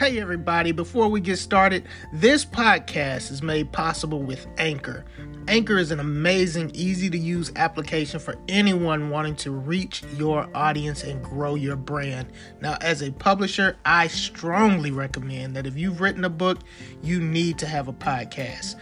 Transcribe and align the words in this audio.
Hey, 0.00 0.18
everybody, 0.18 0.72
before 0.72 1.10
we 1.10 1.20
get 1.20 1.36
started, 1.36 1.86
this 2.10 2.42
podcast 2.42 3.30
is 3.30 3.42
made 3.42 3.70
possible 3.70 4.22
with 4.22 4.46
Anchor. 4.56 5.04
Anchor 5.46 5.76
is 5.76 5.90
an 5.90 6.00
amazing, 6.00 6.70
easy 6.72 7.10
to 7.10 7.18
use 7.18 7.52
application 7.56 8.18
for 8.18 8.34
anyone 8.48 9.10
wanting 9.10 9.36
to 9.36 9.50
reach 9.50 10.02
your 10.16 10.48
audience 10.56 11.04
and 11.04 11.22
grow 11.22 11.54
your 11.54 11.76
brand. 11.76 12.32
Now, 12.62 12.78
as 12.80 13.02
a 13.02 13.12
publisher, 13.12 13.76
I 13.84 14.06
strongly 14.06 14.90
recommend 14.90 15.54
that 15.56 15.66
if 15.66 15.76
you've 15.76 16.00
written 16.00 16.24
a 16.24 16.30
book, 16.30 16.60
you 17.02 17.20
need 17.20 17.58
to 17.58 17.66
have 17.66 17.86
a 17.88 17.92
podcast. 17.92 18.76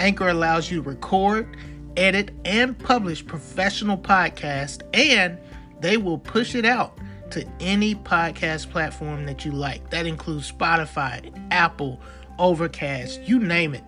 Anchor 0.00 0.30
allows 0.30 0.72
you 0.72 0.82
to 0.82 0.88
record, 0.88 1.56
edit, 1.96 2.32
and 2.44 2.76
publish 2.76 3.24
professional 3.24 3.96
podcasts, 3.96 4.82
and 4.92 5.38
they 5.78 5.98
will 5.98 6.18
push 6.18 6.56
it 6.56 6.64
out 6.64 6.98
to 7.34 7.44
any 7.58 7.96
podcast 7.96 8.70
platform 8.70 9.26
that 9.26 9.44
you 9.44 9.50
like. 9.50 9.90
That 9.90 10.06
includes 10.06 10.52
Spotify, 10.52 11.36
Apple, 11.50 12.00
Overcast, 12.38 13.22
you 13.22 13.40
name 13.40 13.74
it. 13.74 13.82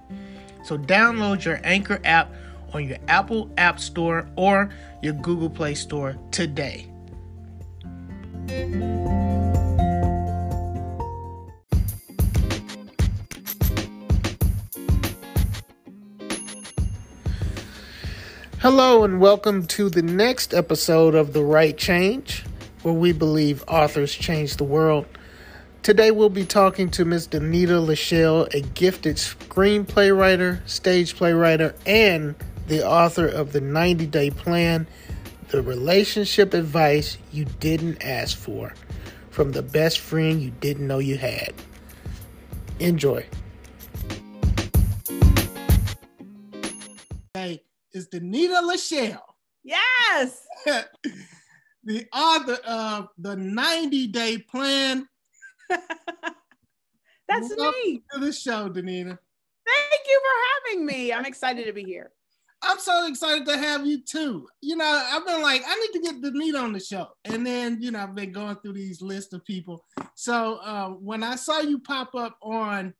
So 0.64 0.76
download 0.76 1.44
your 1.44 1.60
Anchor 1.62 2.00
app 2.04 2.34
on 2.74 2.88
your 2.88 2.98
Apple 3.06 3.48
App 3.56 3.78
Store 3.78 4.28
or 4.34 4.70
your 5.00 5.12
Google 5.12 5.48
Play 5.48 5.76
Store 5.76 6.16
today. 6.32 6.90
Hello, 18.58 19.04
and 19.04 19.20
welcome 19.20 19.68
to 19.68 19.88
the 19.88 20.02
next 20.02 20.52
episode 20.52 21.14
of 21.14 21.32
The 21.32 21.44
Write 21.44 21.78
Change 21.78 22.42
where 22.86 22.94
we 22.94 23.10
believe 23.10 23.64
authors 23.66 24.14
change 24.14 24.58
the 24.58 24.64
world. 24.64 25.06
Today 25.82 26.12
we'll 26.12 26.28
be 26.28 26.44
talking 26.44 26.88
to 26.90 27.04
Ms. 27.04 27.26
Danita 27.26 27.84
LaShelle, 27.84 28.46
a 28.54 28.60
gifted 28.60 29.16
screenplay 29.16 30.16
writer, 30.16 30.62
stage 30.66 31.16
play 31.16 31.32
writer, 31.32 31.74
and 31.84 32.36
the 32.68 32.86
author 32.86 33.26
of 33.26 33.52
The 33.52 33.60
90 33.60 34.06
Day 34.06 34.30
Plan, 34.30 34.86
the 35.48 35.62
relationship 35.62 36.54
advice 36.54 37.18
you 37.32 37.46
didn't 37.58 38.04
ask 38.04 38.38
for 38.38 38.72
from 39.30 39.50
the 39.50 39.62
best 39.62 39.98
friend 39.98 40.40
you 40.40 40.52
didn't 40.60 40.86
know 40.86 41.00
you 41.00 41.16
had. 41.16 41.54
Enjoy. 42.78 43.26
Hey, 47.34 47.64
is 47.92 48.08
Danita 48.10 48.62
LaShelle. 48.62 49.22
Yes. 49.64 50.46
the 51.86 52.04
author 52.12 52.58
of 52.66 53.08
the 53.16 53.36
90 53.36 54.08
Day 54.08 54.38
Plan. 54.38 55.08
That's 55.70 57.54
Welcome 57.56 57.80
me. 57.84 58.02
To 58.12 58.20
the 58.20 58.32
show, 58.32 58.68
Danita. 58.68 59.16
Thank 59.66 60.02
you 60.06 60.20
for 60.20 60.70
having 60.72 60.86
me. 60.86 61.12
I'm 61.12 61.24
excited 61.24 61.64
to 61.66 61.72
be 61.72 61.84
here. 61.84 62.10
I'm 62.62 62.78
so 62.78 63.06
excited 63.06 63.46
to 63.46 63.56
have 63.56 63.86
you 63.86 64.02
too. 64.02 64.48
You 64.60 64.76
know, 64.76 65.08
I've 65.12 65.26
been 65.26 65.42
like, 65.42 65.62
I 65.66 65.74
need 65.76 65.92
to 65.92 66.00
get 66.00 66.22
Danita 66.22 66.60
on 66.60 66.72
the 66.72 66.80
show. 66.80 67.08
And 67.24 67.46
then, 67.46 67.78
you 67.80 67.92
know, 67.92 68.00
I've 68.00 68.14
been 68.14 68.32
going 68.32 68.56
through 68.56 68.72
these 68.72 69.00
lists 69.00 69.32
of 69.32 69.44
people. 69.44 69.84
So 70.14 70.56
uh, 70.64 70.88
when 70.88 71.22
I 71.22 71.36
saw 71.36 71.60
you 71.60 71.78
pop 71.78 72.14
up 72.16 72.36
on 72.42 72.94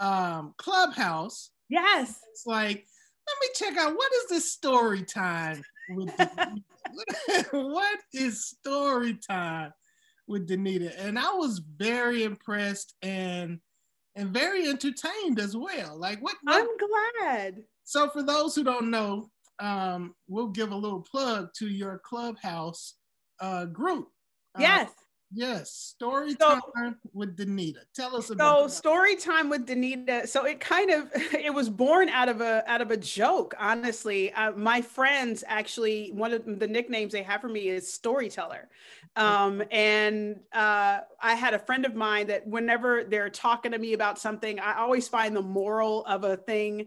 um, 0.00 0.54
Clubhouse, 0.58 1.50
yes, 1.68 2.20
it's 2.32 2.46
like, 2.46 2.84
let 3.28 3.36
me 3.40 3.48
check 3.54 3.76
out 3.76 3.94
what 3.94 4.12
is 4.12 4.28
this 4.28 4.52
story 4.52 5.02
time 5.02 5.62
with 5.90 6.12
what 7.52 7.98
is 8.12 8.46
story 8.46 9.14
time 9.14 9.72
with 10.26 10.48
Danita? 10.48 10.92
And 10.98 11.18
I 11.18 11.32
was 11.32 11.60
very 11.76 12.24
impressed 12.24 12.94
and 13.02 13.60
and 14.16 14.30
very 14.30 14.66
entertained 14.68 15.38
as 15.38 15.56
well. 15.56 15.96
Like 15.96 16.20
what, 16.20 16.34
what 16.42 16.60
I'm 16.60 17.22
glad. 17.22 17.64
So 17.84 18.08
for 18.10 18.22
those 18.22 18.54
who 18.54 18.64
don't 18.64 18.90
know, 18.90 19.30
um, 19.60 20.14
we'll 20.26 20.48
give 20.48 20.72
a 20.72 20.76
little 20.76 21.02
plug 21.02 21.50
to 21.58 21.68
your 21.68 22.00
clubhouse 22.04 22.94
uh, 23.40 23.66
group. 23.66 24.08
Uh, 24.56 24.62
yes. 25.32 25.70
Story 25.70 26.34
so, 26.40 26.60
time 26.74 26.96
with 27.12 27.36
Danita. 27.36 27.80
Tell 27.94 28.16
us 28.16 28.30
about. 28.30 28.58
So 28.58 28.62
that. 28.64 28.70
story 28.70 29.16
time 29.16 29.48
with 29.48 29.66
Danita. 29.66 30.26
So 30.28 30.44
it 30.44 30.60
kind 30.60 30.90
of 30.90 31.10
it 31.14 31.52
was 31.52 31.68
born 31.68 32.08
out 32.08 32.28
of 32.28 32.40
a 32.40 32.64
out 32.70 32.80
of 32.80 32.90
a 32.90 32.96
joke. 32.96 33.54
Honestly, 33.58 34.32
uh, 34.32 34.52
my 34.52 34.80
friends 34.80 35.44
actually 35.46 36.10
one 36.12 36.32
of 36.32 36.58
the 36.58 36.66
nicknames 36.66 37.12
they 37.12 37.22
have 37.22 37.40
for 37.40 37.48
me 37.48 37.68
is 37.68 37.92
storyteller, 37.92 38.68
um, 39.16 39.62
and 39.70 40.40
uh, 40.52 41.00
I 41.20 41.34
had 41.34 41.54
a 41.54 41.58
friend 41.58 41.84
of 41.84 41.94
mine 41.94 42.28
that 42.28 42.46
whenever 42.46 43.04
they're 43.04 43.30
talking 43.30 43.72
to 43.72 43.78
me 43.78 43.92
about 43.92 44.18
something, 44.18 44.60
I 44.60 44.78
always 44.78 45.08
find 45.08 45.34
the 45.34 45.42
moral 45.42 46.04
of 46.06 46.24
a 46.24 46.36
thing 46.36 46.86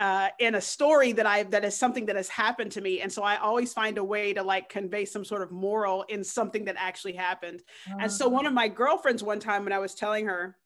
uh, 0.00 0.28
in 0.38 0.54
a 0.54 0.60
story 0.60 1.12
that 1.12 1.26
I 1.26 1.42
that 1.44 1.64
is 1.64 1.76
something 1.76 2.06
that 2.06 2.16
has 2.16 2.28
happened 2.28 2.72
to 2.72 2.80
me, 2.80 3.02
and 3.02 3.12
so 3.12 3.22
I 3.22 3.36
always 3.36 3.72
find 3.72 3.98
a 3.98 4.04
way 4.04 4.32
to 4.32 4.42
like 4.42 4.70
convey 4.70 5.04
some 5.04 5.24
sort 5.24 5.42
of 5.42 5.52
moral 5.52 6.04
in 6.04 6.24
something 6.24 6.64
that 6.64 6.76
actually 6.78 7.12
happened. 7.12 7.62
Uh-huh. 7.86 7.98
And 8.00 8.10
so 8.10 8.26
one 8.26 8.46
of 8.46 8.54
my 8.54 8.66
girlfriends 8.66 9.22
one 9.22 9.38
time 9.38 9.62
when 9.64 9.74
I 9.74 9.78
was 9.78 9.94
telling 9.94 10.26
her 10.26 10.56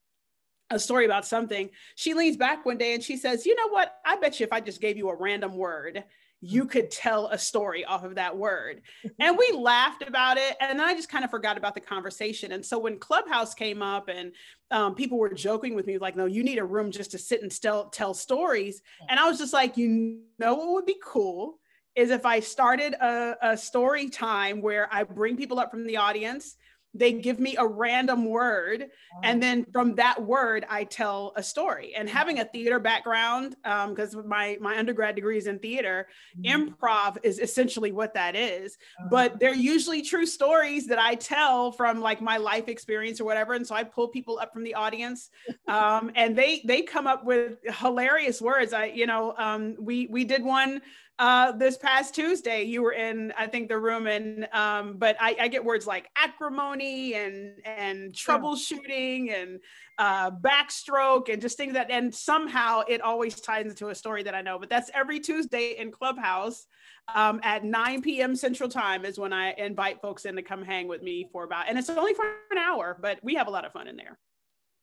a 0.71 0.79
story 0.79 1.05
about 1.05 1.27
something, 1.27 1.69
she 1.97 2.15
leans 2.15 2.37
back 2.37 2.65
one 2.65 2.79
day 2.79 2.95
and 2.95 3.03
she 3.03 3.17
says, 3.17 3.45
"You 3.45 3.57
know 3.57 3.69
what? 3.69 3.97
I 4.07 4.17
bet 4.17 4.39
you 4.39 4.47
if 4.47 4.53
I 4.53 4.61
just 4.61 4.81
gave 4.81 4.97
you 4.97 5.09
a 5.11 5.17
random 5.17 5.57
word." 5.57 6.05
You 6.45 6.67
could 6.67 6.91
tell 6.91 7.29
a 7.29 7.39
story 7.39 7.87
off 7.87 8.05
of 8.05 8.17
that 8.17 8.37
word. 8.37 8.83
And 9.19 9.39
we 9.39 9.53
laughed 9.53 10.03
about 10.07 10.37
it. 10.37 10.57
And 10.61 10.79
then 10.79 10.87
I 10.87 10.93
just 10.93 11.09
kind 11.09 11.25
of 11.25 11.31
forgot 11.31 11.57
about 11.57 11.75
the 11.75 11.81
conversation. 11.81 12.53
And 12.53 12.65
so 12.65 12.79
when 12.79 12.99
Clubhouse 12.99 13.55
came 13.55 13.81
up 13.81 14.09
and 14.09 14.33
um, 14.71 14.95
people 14.95 15.19
were 15.19 15.33
joking 15.33 15.75
with 15.75 15.87
me, 15.87 15.97
like, 15.99 16.17
no, 16.17 16.27
you 16.27 16.43
need 16.43 16.59
a 16.59 16.65
room 16.65 16.91
just 16.91 17.13
to 17.13 17.19
sit 17.19 17.41
and 17.43 17.51
still 17.51 17.87
tell 17.87 18.13
stories. 18.13 18.83
And 19.09 19.19
I 19.19 19.29
was 19.29 19.39
just 19.39 19.53
like, 19.53 19.77
you 19.79 20.21
know 20.39 20.55
what 20.55 20.73
would 20.73 20.87
be 20.87 21.01
cool? 21.03 21.59
Is 21.95 22.11
if 22.11 22.27
I 22.27 22.41
started 22.41 22.95
a, 22.95 23.37
a 23.41 23.57
story 23.57 24.11
time 24.11 24.61
where 24.61 24.89
I 24.93 25.05
bring 25.05 25.37
people 25.37 25.59
up 25.59 25.71
from 25.71 25.87
the 25.87 25.97
audience 25.97 26.57
they 26.95 27.13
give 27.13 27.39
me 27.41 27.57
a 27.57 27.67
random 27.67 28.25
word 28.25 28.87
and 29.23 29.43
then 29.43 29.65
from 29.73 29.95
that 29.95 30.21
word 30.23 30.65
i 30.69 30.85
tell 30.85 31.33
a 31.37 31.43
story. 31.43 31.95
And 31.95 32.09
having 32.09 32.41
a 32.41 32.45
theater 32.45 32.79
background 32.79 33.57
because 33.63 34.15
um, 34.15 34.29
my 34.29 34.57
my 34.61 34.79
undergrad 34.79 35.15
degree 35.15 35.39
is 35.39 35.47
in 35.47 35.59
theater 35.59 36.09
mm-hmm. 36.39 36.75
improv 36.75 37.17
is 37.23 37.39
essentially 37.39 37.93
what 37.93 38.15
that 38.15 38.37
is. 38.37 38.77
Uh-huh. 38.99 39.09
but 39.11 39.41
they're 39.41 39.55
usually 39.55 40.03
true 40.03 40.27
stories 40.27 40.87
that 40.87 40.99
i 40.99 41.15
tell 41.15 41.73
from 41.73 42.01
like 42.01 42.21
my 42.21 42.37
life 42.37 42.69
experience 42.69 43.21
or 43.21 43.25
whatever 43.25 43.55
and 43.55 43.67
so 43.67 43.75
i 43.75 43.83
pull 43.83 44.09
people 44.09 44.39
up 44.39 44.53
from 44.53 44.65
the 44.65 44.75
audience 44.75 45.31
um, 45.69 46.11
and 46.15 46.37
they 46.37 46.63
they 46.65 46.83
come 46.83 47.07
up 47.07 47.25
with 47.25 47.59
hilarious 47.79 48.41
words. 48.41 48.73
I 48.73 48.87
you 48.87 49.07
know 49.07 49.35
um, 49.37 49.77
we 49.79 50.07
we 50.07 50.25
did 50.25 50.43
one 50.43 50.81
uh, 51.19 51.53
this 51.53 51.77
past 51.77 52.15
Tuesday, 52.15 52.65
you 52.65 52.83
were 52.83 52.93
in, 52.93 53.33
I 53.39 53.47
think, 53.47 53.69
the 53.69 53.79
room, 53.79 54.09
and 54.09 54.49
um, 54.53 54.97
but 54.99 55.17
I, 55.21 55.37
I 55.43 55.49
get 55.49 55.65
words 55.65 55.87
like 55.87 56.09
acrimony 56.17 57.15
and 57.15 57.53
and 57.65 58.13
troubleshooting 58.13 59.33
and 59.33 59.61
uh, 59.99 60.33
backstroke 60.33 61.33
and 61.33 61.41
just 61.41 61.57
things 61.57 61.75
that, 61.75 61.91
and 61.91 62.13
somehow 62.13 62.83
it 62.89 63.01
always 63.01 63.41
ties 63.41 63.67
into 63.67 63.91
a 63.91 63.95
story 63.95 64.25
that 64.25 64.35
I 64.35 64.43
know. 64.43 64.59
But 64.59 64.71
that's 64.71 64.91
every 64.93 65.21
Tuesday 65.21 65.77
in 65.79 65.93
Clubhouse 65.93 66.67
um, 67.15 67.39
at 67.45 67.65
9 67.65 68.03
p.m. 68.03 68.35
Central 68.35 68.69
Time 68.69 69.05
is 69.05 69.17
when 69.17 69.33
I 69.33 69.53
invite 69.53 70.01
folks 70.01 70.25
in 70.25 70.35
to 70.35 70.43
come 70.43 70.65
hang 70.65 70.89
with 70.89 71.03
me 71.03 71.29
for 71.31 71.45
about, 71.45 71.69
and 71.69 71.79
it's 71.79 71.91
only 71.91 72.15
for 72.15 72.25
an 72.51 72.59
hour, 72.59 72.99
but 73.01 73.21
we 73.23 73.37
have 73.37 73.47
a 73.47 73.51
lot 73.51 73.65
of 73.65 73.73
fun 73.73 73.87
in 73.87 73.97
there. 73.97 74.19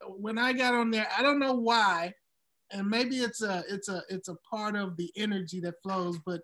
When 0.07 0.37
I 0.37 0.53
got 0.53 0.73
on 0.73 0.91
there, 0.91 1.09
I 1.15 1.21
don't 1.21 1.39
know 1.39 1.53
why 1.53 2.13
and 2.71 2.87
maybe 2.87 3.17
it's 3.17 3.41
a 3.41 3.63
it's 3.69 3.89
a 3.89 4.01
it's 4.09 4.29
a 4.29 4.37
part 4.49 4.75
of 4.75 4.95
the 4.97 5.11
energy 5.15 5.59
that 5.59 5.81
flows 5.83 6.17
but 6.25 6.41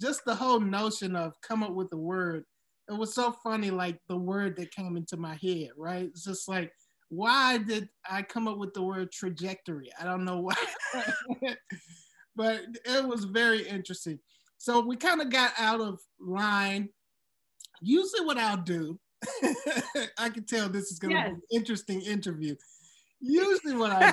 just 0.00 0.24
the 0.24 0.34
whole 0.34 0.60
notion 0.60 1.16
of 1.16 1.32
come 1.42 1.62
up 1.62 1.72
with 1.72 1.92
a 1.92 1.96
word 1.96 2.44
it 2.88 2.96
was 2.96 3.14
so 3.14 3.32
funny 3.42 3.70
like 3.70 3.98
the 4.08 4.16
word 4.16 4.56
that 4.56 4.74
came 4.74 4.96
into 4.96 5.16
my 5.16 5.34
head 5.42 5.70
right? 5.76 6.04
It's 6.04 6.24
just 6.24 6.48
like 6.48 6.72
why 7.08 7.58
did 7.58 7.88
i 8.10 8.20
come 8.20 8.48
up 8.48 8.58
with 8.58 8.74
the 8.74 8.82
word 8.82 9.12
trajectory? 9.12 9.90
I 10.00 10.04
don't 10.04 10.24
know 10.24 10.40
why. 10.40 10.54
But 12.38 12.60
it 12.84 13.02
was 13.02 13.24
very 13.24 13.66
interesting. 13.66 14.18
So 14.58 14.80
we 14.80 14.96
kind 14.96 15.22
of 15.22 15.30
got 15.30 15.52
out 15.58 15.80
of 15.80 15.98
line. 16.20 16.90
Usually 17.80 18.26
what 18.26 18.38
i'll 18.38 18.56
do 18.58 18.98
i 20.18 20.28
can 20.28 20.44
tell 20.44 20.68
this 20.68 20.92
is 20.92 20.98
going 20.98 21.14
to 21.14 21.18
yes. 21.18 21.28
be 21.28 21.34
an 21.34 21.40
interesting 21.50 22.00
interview. 22.02 22.54
Usually 23.20 23.74
what 23.74 23.92
i 23.92 24.10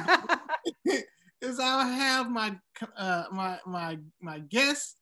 do 0.85 0.99
is 1.43 1.59
I'll 1.59 1.87
have 1.87 2.29
my 2.29 2.55
uh, 2.97 3.25
my 3.31 3.59
my 3.65 3.99
my 4.21 4.39
guests, 4.39 4.95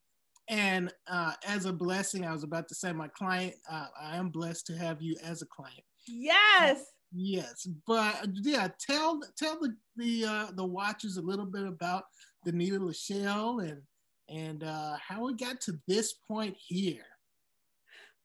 and 0.49 0.91
uh, 1.07 1.33
as 1.47 1.65
a 1.65 1.73
blessing, 1.73 2.25
I 2.25 2.33
was 2.33 2.43
about 2.43 2.67
to 2.69 2.75
say 2.75 2.91
my 2.91 3.07
client. 3.09 3.53
Uh, 3.69 3.87
I 3.99 4.17
am 4.17 4.29
blessed 4.29 4.67
to 4.67 4.77
have 4.77 5.01
you 5.01 5.15
as 5.23 5.41
a 5.41 5.45
client. 5.45 5.83
Yes. 6.07 6.83
yes, 7.13 7.67
but 7.85 8.27
yeah, 8.41 8.69
tell 8.79 9.21
tell 9.37 9.59
the 9.59 9.75
the 9.95 10.25
uh, 10.25 10.47
the 10.55 10.65
watchers 10.65 11.17
a 11.17 11.21
little 11.21 11.45
bit 11.45 11.65
about 11.65 12.03
Danita 12.45 12.79
LaShelle 12.79 13.63
and 13.69 13.81
and 14.29 14.63
uh, 14.63 14.95
how 14.97 15.25
we 15.25 15.35
got 15.35 15.61
to 15.61 15.73
this 15.87 16.13
point 16.13 16.55
here. 16.57 17.05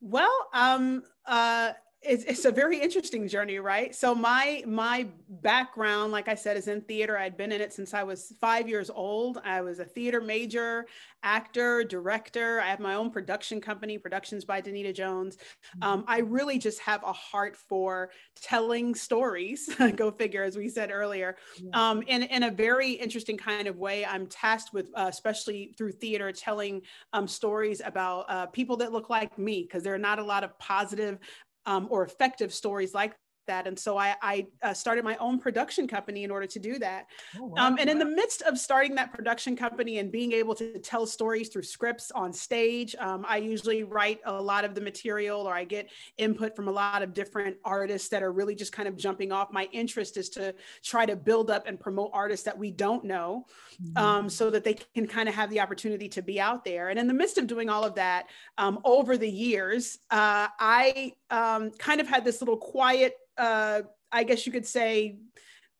Well, 0.01 0.49
um, 0.53 1.03
uh, 1.27 1.73
it's, 2.02 2.25
it's 2.25 2.44
a 2.44 2.52
very 2.52 2.81
interesting 2.81 3.26
journey, 3.26 3.58
right? 3.58 3.94
So 3.94 4.14
my 4.14 4.62
my 4.66 5.08
background, 5.28 6.12
like 6.12 6.28
I 6.28 6.34
said, 6.34 6.56
is 6.56 6.69
in 6.69 6.82
theater. 6.82 7.19
I'd 7.19 7.37
been 7.37 7.52
in 7.52 7.60
it 7.60 7.72
since 7.72 7.94
I 7.94 8.02
was 8.02 8.32
five 8.40 8.69
years 8.69 8.90
old. 8.90 9.38
I 9.44 9.60
was 9.60 9.78
a 9.78 9.84
theater 9.84 10.20
major, 10.20 10.87
actor, 11.22 11.82
director. 11.82 12.60
I 12.60 12.69
have 12.69 12.81
my 12.81 12.94
own 12.94 13.10
production 13.10 13.60
company, 13.60 13.98
Productions 13.98 14.44
by 14.44 14.60
Danita 14.60 14.94
Jones. 14.94 15.37
Mm-hmm. 15.37 15.82
Um, 15.82 16.04
I 16.06 16.19
really 16.19 16.58
just 16.58 16.81
have 16.81 17.02
a 17.02 17.12
heart 17.12 17.56
for 17.56 18.10
telling 18.40 18.94
stories. 18.94 19.69
Go 19.96 20.10
figure, 20.10 20.44
as 20.44 20.56
we 20.56 20.69
said 20.69 20.90
earlier, 20.90 21.37
um, 21.72 22.02
in 22.02 22.22
in 22.25 22.44
a 22.44 22.50
very 22.50 22.93
interesting 22.93 23.37
kind 23.37 23.66
of 23.66 23.78
way. 23.78 24.04
I'm 24.04 24.26
tasked 24.26 24.72
with, 24.72 24.90
uh, 24.94 25.06
especially 25.08 25.75
through 25.76 25.93
theater, 25.93 26.31
telling 26.31 26.82
um, 27.12 27.26
stories 27.26 27.82
about 27.84 28.26
uh, 28.28 28.46
people 28.46 28.76
that 28.78 28.93
look 28.93 29.10
like 29.10 29.38
me 29.38 29.62
because 29.62 29.82
there 29.82 29.94
are 29.94 29.98
not 29.98 30.19
a 30.19 30.25
lot 30.25 30.44
of 30.44 30.56
positive 30.58 31.19
um, 31.67 31.89
or 31.91 32.05
effective 32.05 32.55
stories 32.55 32.95
like 32.95 33.15
that. 33.46 33.66
And 33.66 33.78
so 33.78 33.96
I, 33.98 34.14
I 34.22 34.46
uh, 34.62 34.75
started 34.75 35.04
my 35.04 35.16
own 35.16 35.38
production 35.38 35.87
company 35.88 36.25
in 36.25 36.31
order 36.31 36.46
to 36.46 36.58
do 36.58 36.78
that. 36.78 37.06
Oh, 37.38 37.46
wow, 37.46 37.66
um, 37.66 37.78
and 37.78 37.88
in 37.88 37.98
the 37.98 38.04
midst 38.04 38.43
of 38.43 38.58
starting 38.58 38.94
that 38.96 39.12
production 39.12 39.56
company 39.56 39.98
and 39.98 40.10
being 40.10 40.32
able 40.32 40.54
to 40.56 40.78
tell 40.78 41.06
stories 41.06 41.48
through 41.48 41.62
scripts 41.62 42.10
on 42.10 42.32
stage, 42.32 42.94
um, 42.98 43.25
I 43.28 43.38
usually 43.38 43.82
write 43.82 44.20
a 44.25 44.40
lot 44.40 44.64
of 44.64 44.75
the 44.75 44.81
material 44.81 45.43
or 45.43 45.54
I 45.54 45.64
get 45.64 45.90
input 46.19 46.54
from 46.54 46.69
a 46.69 46.72
lot 46.72 47.02
of 47.02 47.14
different 47.14 47.56
artists 47.64 48.08
that 48.08 48.22
are 48.22 48.32
really 48.32 48.54
just 48.54 48.72
kind 48.72 48.88
of 48.88 48.96
jumping 48.96 49.32
off. 49.32 49.52
My 49.52 49.69
interest 49.72 50.16
is 50.16 50.28
to 50.31 50.54
try 50.82 51.06
to 51.06 51.16
build 51.16 51.50
up 51.50 51.66
and 51.66 51.78
promote 51.78 52.10
artists 52.12 52.44
that 52.44 52.56
we 52.56 52.70
don't 52.70 53.04
know 53.04 53.46
mm-hmm. 53.82 53.96
um, 53.96 54.28
so 54.28 54.50
that 54.50 54.64
they 54.64 54.75
can 54.94 55.06
kind 55.06 55.28
of 55.28 55.34
have 55.34 55.50
the 55.50 55.60
opportunity 55.60 56.08
to 56.08 56.22
be 56.22 56.40
out 56.40 56.64
there. 56.64 56.88
And 56.88 56.98
in 56.98 57.06
the 57.06 57.14
midst 57.14 57.38
of 57.38 57.46
doing 57.46 57.69
all 57.69 57.84
of 57.84 57.94
that, 57.96 58.26
um, 58.58 58.81
over 58.84 59.16
the 59.16 59.28
years, 59.28 59.98
uh, 60.10 60.48
I 60.58 61.12
um, 61.31 61.70
kind 61.72 62.00
of 62.00 62.06
had 62.06 62.25
this 62.25 62.40
little 62.40 62.56
quiet 62.56 63.14
uh, 63.38 63.83
I 64.12 64.25
guess 64.25 64.47
you 64.47 64.53
could 64.53 64.67
say, 64.67 65.19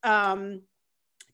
um, 0.03 0.63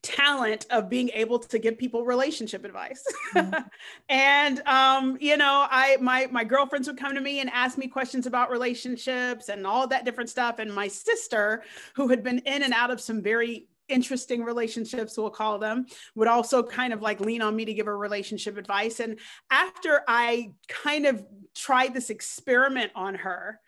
talent 0.03 0.65
of 0.69 0.89
being 0.89 1.09
able 1.13 1.39
to 1.39 1.57
give 1.57 1.77
people 1.77 2.05
relationship 2.05 2.65
advice. 2.65 3.03
Mm-hmm. 3.33 3.61
and 4.09 4.59
um, 4.67 5.17
you 5.19 5.37
know 5.37 5.65
i 5.71 5.97
my 6.01 6.27
my 6.29 6.43
girlfriends 6.43 6.87
would 6.87 6.97
come 6.97 7.15
to 7.15 7.21
me 7.21 7.39
and 7.39 7.49
ask 7.49 7.77
me 7.77 7.87
questions 7.87 8.27
about 8.27 8.51
relationships 8.51 9.47
and 9.49 9.65
all 9.65 9.87
that 9.87 10.05
different 10.05 10.29
stuff. 10.29 10.59
And 10.59 10.73
my 10.73 10.89
sister 10.89 11.63
who 11.95 12.09
had 12.09 12.21
been 12.21 12.39
in 12.39 12.63
and 12.63 12.73
out 12.73 12.91
of 12.91 12.99
some 12.99 13.21
very 13.21 13.67
interesting 13.89 14.43
relationships 14.43 15.17
we'll 15.17 15.29
call 15.29 15.59
them 15.59 15.85
would 16.15 16.27
also 16.27 16.63
kind 16.63 16.93
of 16.93 17.01
like 17.01 17.19
lean 17.19 17.41
on 17.41 17.55
me 17.55 17.65
to 17.65 17.73
give 17.73 17.85
her 17.85 17.97
relationship 17.97 18.57
advice. 18.57 18.99
And 18.99 19.19
after 19.51 20.01
i 20.07 20.51
kind 20.67 21.05
of 21.05 21.25
tried 21.55 21.93
this 21.93 22.09
experiment 22.09 22.91
on 22.95 23.15
her 23.15 23.59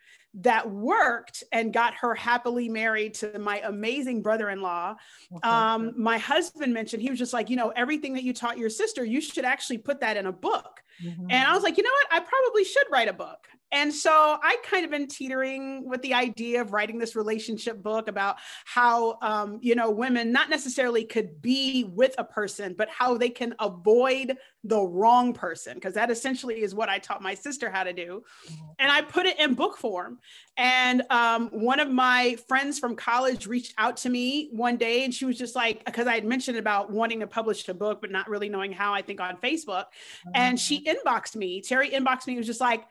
that 0.42 0.70
worked 0.70 1.44
and 1.52 1.72
got 1.72 1.94
her 1.96 2.14
happily 2.14 2.68
married 2.68 3.14
to 3.14 3.40
my 3.40 3.62
amazing 3.62 4.22
brother-in-law 4.22 4.96
okay. 5.34 5.50
um, 5.50 5.94
my 5.96 6.18
husband 6.18 6.74
mentioned 6.74 7.02
he 7.02 7.10
was 7.10 7.18
just 7.18 7.32
like 7.32 7.50
you 7.50 7.56
know 7.56 7.70
everything 7.76 8.14
that 8.14 8.24
you 8.24 8.34
taught 8.34 8.58
your 8.58 8.70
sister 8.70 9.06
you 9.06 9.22
should 9.22 9.46
actually 9.46 9.78
put 9.78 10.02
that 10.02 10.18
in 10.18 10.26
a 10.26 10.32
book 10.32 10.82
mm-hmm. 11.03 11.25
and 11.30 11.47
i 11.47 11.53
was 11.53 11.63
like 11.63 11.77
you 11.77 11.83
know 11.83 11.89
what 11.89 12.21
i 12.21 12.25
probably 12.25 12.63
should 12.63 12.86
write 12.92 13.07
a 13.07 13.13
book 13.13 13.47
and 13.75 13.94
so 13.94 14.38
I 14.42 14.57
kind 14.63 14.86
of 14.86 14.92
been 14.92 15.07
teetering 15.07 15.88
with 15.88 16.01
the 16.01 16.13
idea 16.13 16.62
of 16.62 16.71
writing 16.71 16.97
this 16.97 17.13
relationship 17.13 17.83
book 17.83 18.07
about 18.07 18.38
how, 18.63 19.18
um, 19.21 19.59
you 19.62 19.75
know, 19.75 19.92
women 19.92 20.31
not 20.31 20.50
necessarily 20.50 21.03
could 21.03 21.42
be 21.42 21.83
with 21.83 22.15
a 22.18 22.24
person, 22.24 22.74
but 22.77 22.89
how 22.89 23.18
they 23.18 23.30
can 23.30 23.53
avoid 23.59 24.38
the 24.63 24.80
wrong 24.80 25.33
person, 25.33 25.75
because 25.75 25.94
that 25.94 26.09
essentially 26.09 26.63
is 26.63 26.74
what 26.74 26.89
I 26.89 27.00
taught 27.00 27.21
my 27.21 27.33
sister 27.33 27.69
how 27.69 27.83
to 27.83 27.91
do. 27.91 28.24
Mm-hmm. 28.48 28.65
And 28.80 28.91
I 28.91 29.01
put 29.01 29.25
it 29.25 29.38
in 29.39 29.56
book 29.56 29.77
form. 29.77 30.19
And 30.57 31.03
um, 31.09 31.50
one 31.50 31.81
of 31.81 31.89
my 31.89 32.38
friends 32.48 32.80
from 32.80 32.95
college 32.95 33.45
reached 33.45 33.74
out 33.77 33.98
to 33.98 34.09
me 34.09 34.50
one 34.53 34.77
day 34.77 35.03
and 35.03 35.13
she 35.13 35.25
was 35.25 35.38
just 35.38 35.53
like, 35.53 35.83
because 35.83 36.07
I 36.07 36.15
had 36.15 36.24
mentioned 36.24 36.57
about 36.57 36.91
wanting 36.91 37.19
to 37.19 37.27
publish 37.27 37.68
a 37.68 37.74
book, 37.74 38.00
but 38.00 38.09
not 38.09 38.30
really 38.30 38.48
knowing 38.48 38.71
how, 38.71 38.94
I 38.94 39.01
think 39.01 39.19
on 39.19 39.38
Facebook. 39.38 39.86
And 40.33 40.57
she. 40.57 40.85
Inboxed 40.86 41.36
me. 41.36 41.62
Terry 41.62 41.90
inboxed 41.90 42.28
me, 42.28 42.38
was 42.38 42.46
just 42.48 42.62
like, 42.62 42.86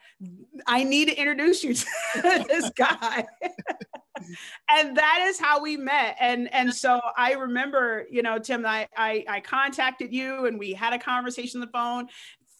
I 0.67 0.83
need 0.83 1.07
to 1.09 1.15
introduce 1.15 1.63
you 1.63 1.73
to 1.73 1.85
this 2.47 2.69
guy. 2.71 3.25
and 4.69 4.97
that 4.97 5.25
is 5.27 5.39
how 5.39 5.61
we 5.61 5.77
met. 5.77 6.15
And 6.19 6.53
and 6.53 6.73
so 6.73 7.01
I 7.17 7.33
remember, 7.33 8.05
you 8.09 8.21
know, 8.21 8.39
Tim, 8.39 8.65
I, 8.65 8.87
I 8.95 9.25
I 9.27 9.39
contacted 9.41 10.13
you 10.13 10.45
and 10.45 10.59
we 10.59 10.73
had 10.73 10.93
a 10.93 10.99
conversation 10.99 11.61
on 11.61 11.67
the 11.67 11.71
phone 11.71 12.07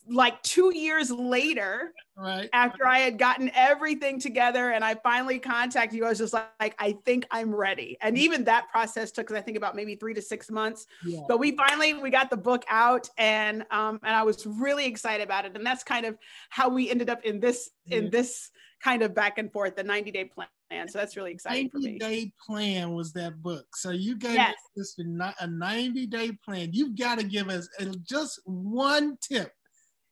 like 0.07 0.41
two 0.43 0.71
years 0.75 1.09
later, 1.09 1.93
right. 2.15 2.49
after 2.53 2.85
I 2.85 2.99
had 2.99 3.17
gotten 3.17 3.49
everything 3.55 4.19
together 4.19 4.71
and 4.71 4.83
I 4.83 4.95
finally 4.95 5.39
contacted 5.39 5.97
you, 5.97 6.05
I 6.05 6.09
was 6.09 6.19
just 6.19 6.33
like, 6.33 6.47
like 6.59 6.75
I 6.79 6.97
think 7.05 7.25
I'm 7.31 7.53
ready. 7.53 7.97
And 8.01 8.17
even 8.17 8.43
that 8.45 8.69
process 8.69 9.11
took, 9.11 9.31
I 9.31 9.41
think 9.41 9.57
about 9.57 9.75
maybe 9.75 9.95
three 9.95 10.13
to 10.13 10.21
six 10.21 10.51
months, 10.51 10.85
yeah. 11.03 11.21
but 11.27 11.39
we 11.39 11.55
finally, 11.55 11.93
we 11.95 12.09
got 12.09 12.29
the 12.29 12.37
book 12.37 12.63
out 12.69 13.09
and, 13.17 13.65
um, 13.71 13.99
and 14.03 14.15
I 14.15 14.23
was 14.23 14.45
really 14.45 14.85
excited 14.85 15.23
about 15.23 15.45
it. 15.45 15.55
And 15.55 15.65
that's 15.65 15.83
kind 15.83 16.05
of 16.05 16.17
how 16.49 16.69
we 16.69 16.89
ended 16.89 17.09
up 17.09 17.23
in 17.23 17.39
this, 17.39 17.71
yeah. 17.85 17.97
in 17.97 18.09
this 18.11 18.51
kind 18.83 19.01
of 19.01 19.15
back 19.15 19.37
and 19.37 19.51
forth, 19.51 19.75
the 19.75 19.83
90 19.83 20.11
day 20.11 20.25
plan. 20.25 20.47
So 20.87 20.99
that's 20.99 21.15
really 21.15 21.31
exciting 21.31 21.69
for 21.69 21.79
me. 21.79 21.97
90 21.97 21.99
day 21.99 22.31
plan 22.45 22.93
was 22.93 23.13
that 23.13 23.41
book. 23.41 23.65
So 23.75 23.91
you 23.91 24.17
gave 24.17 24.33
yes. 24.33 24.55
us 24.79 24.95
a 24.99 25.47
90 25.47 26.07
day 26.07 26.31
plan. 26.43 26.69
You've 26.73 26.97
got 26.97 27.19
to 27.19 27.25
give 27.25 27.49
us 27.49 27.67
just 28.03 28.39
one 28.45 29.17
tip 29.21 29.51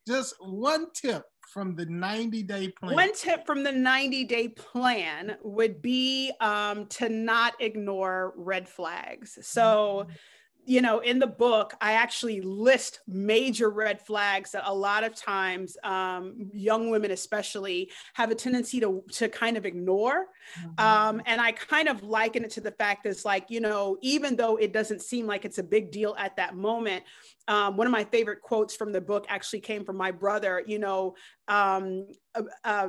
just 0.07 0.35
one 0.39 0.87
tip 0.93 1.23
from 1.53 1.75
the 1.75 1.85
90 1.85 2.43
day 2.43 2.69
plan. 2.69 2.95
One 2.95 3.13
tip 3.13 3.45
from 3.45 3.63
the 3.63 3.71
90 3.71 4.23
day 4.25 4.47
plan 4.49 5.37
would 5.43 5.81
be 5.81 6.31
um, 6.39 6.87
to 6.87 7.09
not 7.09 7.53
ignore 7.59 8.33
red 8.35 8.67
flags. 8.67 9.37
So, 9.41 10.05
mm-hmm 10.07 10.13
you 10.65 10.81
know, 10.81 10.99
in 10.99 11.19
the 11.19 11.27
book, 11.27 11.73
I 11.81 11.93
actually 11.93 12.39
list 12.41 13.01
major 13.07 13.69
red 13.69 14.01
flags 14.01 14.51
that 14.51 14.63
a 14.65 14.73
lot 14.73 15.03
of 15.03 15.13
times 15.13 15.75
um, 15.83 16.49
young 16.53 16.89
women, 16.89 17.11
especially, 17.11 17.91
have 18.13 18.31
a 18.31 18.35
tendency 18.35 18.79
to, 18.79 19.03
to 19.13 19.27
kind 19.27 19.57
of 19.57 19.65
ignore. 19.65 20.27
Mm-hmm. 20.59 20.85
Um, 20.85 21.21
and 21.25 21.41
I 21.41 21.51
kind 21.51 21.89
of 21.89 22.03
liken 22.03 22.45
it 22.45 22.51
to 22.51 22.61
the 22.61 22.71
fact 22.71 23.03
that 23.03 23.09
it's 23.09 23.25
like, 23.25 23.49
you 23.49 23.59
know, 23.59 23.97
even 24.01 24.35
though 24.35 24.55
it 24.55 24.71
doesn't 24.71 25.01
seem 25.01 25.27
like 25.27 25.43
it's 25.43 25.57
a 25.57 25.63
big 25.63 25.91
deal 25.91 26.15
at 26.17 26.37
that 26.37 26.55
moment, 26.55 27.03
um, 27.47 27.75
one 27.75 27.87
of 27.87 27.91
my 27.91 28.05
favorite 28.05 28.41
quotes 28.41 28.75
from 28.75 28.91
the 28.91 29.01
book 29.01 29.25
actually 29.27 29.59
came 29.59 29.83
from 29.83 29.97
my 29.97 30.11
brother. 30.11 30.63
You 30.65 30.79
know, 30.79 31.15
um, 31.49 32.07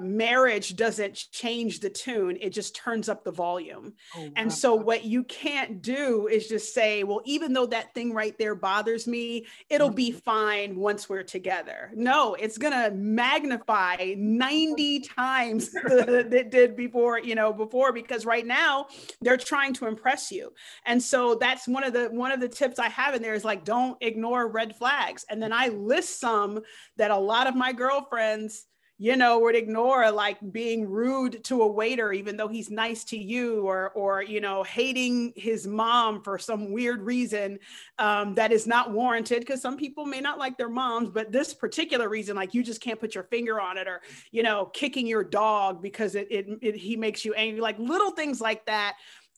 marriage 0.01 0.77
doesn't 0.77 1.31
change 1.33 1.81
the 1.81 1.91
tune; 1.91 2.39
it 2.41 2.51
just 2.51 2.77
turns 2.77 3.09
up 3.09 3.25
the 3.25 3.33
volume. 3.33 3.95
Oh, 4.17 4.31
and 4.37 4.53
so, 4.53 4.75
what 4.75 5.05
you 5.05 5.25
can't 5.25 5.83
do 5.83 6.29
is 6.29 6.47
just 6.47 6.73
say, 6.73 7.03
"Well, 7.03 7.21
even 7.25 7.53
though 7.53 7.67
that 7.67 7.93
thing 7.95 8.13
right 8.13 8.37
there 8.39 8.55
bothers 8.55 9.09
me, 9.09 9.47
it'll 9.69 9.89
mm-hmm. 9.89 9.97
be 9.97 10.13
fine 10.13 10.77
once 10.77 11.09
we're 11.09 11.25
together." 11.25 11.91
No, 11.95 12.35
it's 12.35 12.57
gonna 12.57 12.93
magnify 12.93 14.15
ninety 14.17 15.01
times 15.01 15.73
that 15.73 16.33
it 16.33 16.51
did 16.53 16.77
before. 16.77 17.19
You 17.19 17.35
know, 17.35 17.53
before 17.53 17.93
because 17.93 18.25
right 18.25 18.47
now 18.47 18.87
they're 19.21 19.37
trying 19.37 19.73
to 19.75 19.89
impress 19.89 20.31
you, 20.31 20.53
and 20.87 21.03
so 21.03 21.35
that's 21.35 21.67
one 21.67 21.83
of 21.83 21.93
the 21.93 22.07
one 22.07 22.31
of 22.31 22.39
the 22.41 22.49
tips 22.49 22.79
I 22.79 22.89
have 22.89 23.17
in 23.17 23.23
there 23.23 23.35
is 23.35 23.45
like, 23.45 23.65
don't 23.65 23.97
ignore 24.01 24.44
red 24.49 24.77
flags. 24.77 25.25
And 25.29 25.43
then 25.43 25.53
I 25.53 25.69
list 25.69 26.21
some 26.21 26.61
that 26.97 27.11
a 27.11 27.17
lot 27.17 27.47
of 27.47 27.55
my 27.55 27.73
girlfriends, 27.73 28.67
you 28.97 29.17
know, 29.17 29.41
would 29.41 29.57
ignore, 29.57 30.09
like 30.13 30.39
being 30.53 30.89
rude 30.89 31.43
to 31.43 31.63
a 31.63 31.67
waiter, 31.67 32.13
even 32.13 32.37
though 32.37 32.47
he's 32.47 32.71
nice 32.71 33.03
to 33.03 33.19
you, 33.19 33.67
or, 33.67 33.91
or 33.91 34.23
you 34.23 34.41
know, 34.41 34.63
hating 34.63 35.33
his 35.35 35.67
mom 35.67 36.23
for 36.23 36.39
some 36.39 36.71
weird 36.71 37.03
reason 37.03 37.59
um, 37.99 38.37
that 38.37 38.53
is 38.53 38.69
not 38.69 38.93
warranted. 38.93 39.41
Because 39.41 39.61
some 39.61 39.77
people 39.77 40.07
may 40.07 40.21
not 40.21 40.39
like 40.39 40.57
their 40.57 40.69
moms, 40.69 41.11
but 41.11 41.33
this 41.33 41.53
particular 41.53 42.09
reason, 42.09 42.37
like 42.37 42.55
you 42.55 42.63
just 42.63 42.81
can't 42.81 43.01
put 43.01 43.17
your 43.17 43.25
finger 43.25 43.61
on 43.61 43.79
it, 43.79 43.89
or 43.89 44.01
you 44.31 44.45
know, 44.45 44.67
kicking 44.67 45.09
your 45.09 45.25
dog 45.25 45.83
because 45.83 46.15
it, 46.15 46.29
it, 46.31 46.47
it 46.63 46.77
he 46.77 46.97
makes 46.97 47.25
you 47.25 47.35
angry, 47.35 47.61
like 47.61 47.79
little 47.81 48.13
things 48.13 48.41
like 48.41 48.65
that 48.67 48.95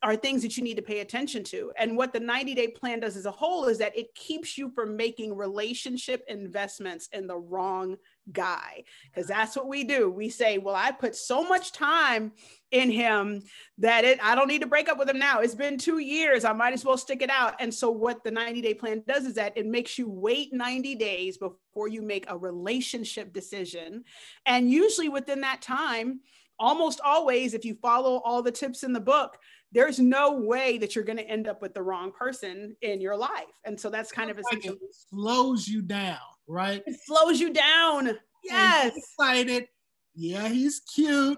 are 0.06 0.14
things 0.14 0.40
that 0.40 0.56
you 0.56 0.62
need 0.62 0.76
to 0.76 0.82
pay 0.82 1.00
attention 1.00 1.42
to. 1.42 1.72
And 1.76 1.96
what 1.96 2.12
the 2.12 2.20
90 2.20 2.54
day 2.54 2.68
plan 2.68 3.00
does 3.00 3.16
as 3.16 3.26
a 3.26 3.30
whole 3.32 3.64
is 3.64 3.78
that 3.78 3.98
it 3.98 4.14
keeps 4.14 4.56
you 4.56 4.70
from 4.70 4.96
making 4.96 5.36
relationship 5.36 6.22
investments 6.28 7.08
in 7.12 7.26
the 7.26 7.36
wrong 7.36 7.96
guy. 8.30 8.84
Because 9.12 9.26
that's 9.26 9.56
what 9.56 9.66
we 9.66 9.82
do. 9.82 10.08
We 10.08 10.28
say, 10.28 10.58
well, 10.58 10.76
I 10.76 10.92
put 10.92 11.16
so 11.16 11.42
much 11.42 11.72
time 11.72 12.30
in 12.70 12.88
him 12.88 13.42
that 13.78 14.04
it 14.04 14.20
I 14.22 14.36
don't 14.36 14.46
need 14.46 14.60
to 14.60 14.68
break 14.68 14.88
up 14.88 14.96
with 14.96 15.10
him 15.10 15.18
now. 15.18 15.40
It's 15.40 15.56
been 15.56 15.76
two 15.76 15.98
years. 15.98 16.44
I 16.44 16.52
might 16.52 16.72
as 16.72 16.84
well 16.84 16.96
stick 16.96 17.20
it 17.20 17.30
out. 17.30 17.56
And 17.58 17.74
so 17.74 17.90
what 17.90 18.22
the 18.22 18.30
90 18.30 18.62
day 18.62 18.74
plan 18.74 19.02
does 19.08 19.24
is 19.24 19.34
that 19.34 19.58
it 19.58 19.66
makes 19.66 19.98
you 19.98 20.08
wait 20.08 20.52
90 20.52 20.94
days 20.94 21.36
before 21.36 21.88
you 21.88 22.00
make 22.00 22.26
a 22.28 22.38
relationship 22.38 23.32
decision. 23.32 24.04
And 24.46 24.70
usually 24.70 25.08
within 25.08 25.40
that 25.40 25.62
time, 25.62 26.20
almost 26.58 27.00
always, 27.04 27.54
if 27.54 27.64
you 27.64 27.74
follow 27.74 28.20
all 28.24 28.42
the 28.42 28.52
tips 28.52 28.82
in 28.82 28.92
the 28.92 29.00
book, 29.00 29.38
there's 29.76 29.98
no 29.98 30.32
way 30.32 30.78
that 30.78 30.94
you're 30.94 31.04
going 31.04 31.18
to 31.18 31.28
end 31.28 31.46
up 31.46 31.60
with 31.60 31.74
the 31.74 31.82
wrong 31.82 32.10
person 32.10 32.74
in 32.80 32.98
your 32.98 33.14
life. 33.14 33.44
And 33.66 33.78
so 33.78 33.90
that's 33.90 34.10
kind 34.10 34.30
of 34.30 34.38
essential. 34.38 34.72
Like 34.72 34.80
it 34.82 34.96
slows 35.10 35.68
you 35.68 35.82
down, 35.82 36.16
right? 36.48 36.82
It 36.86 36.96
slows 37.04 37.38
you 37.38 37.52
down. 37.52 38.18
Yes. 38.42 38.96
excited. 38.96 39.68
Yeah, 40.14 40.48
he's 40.48 40.80
cute. 40.94 41.36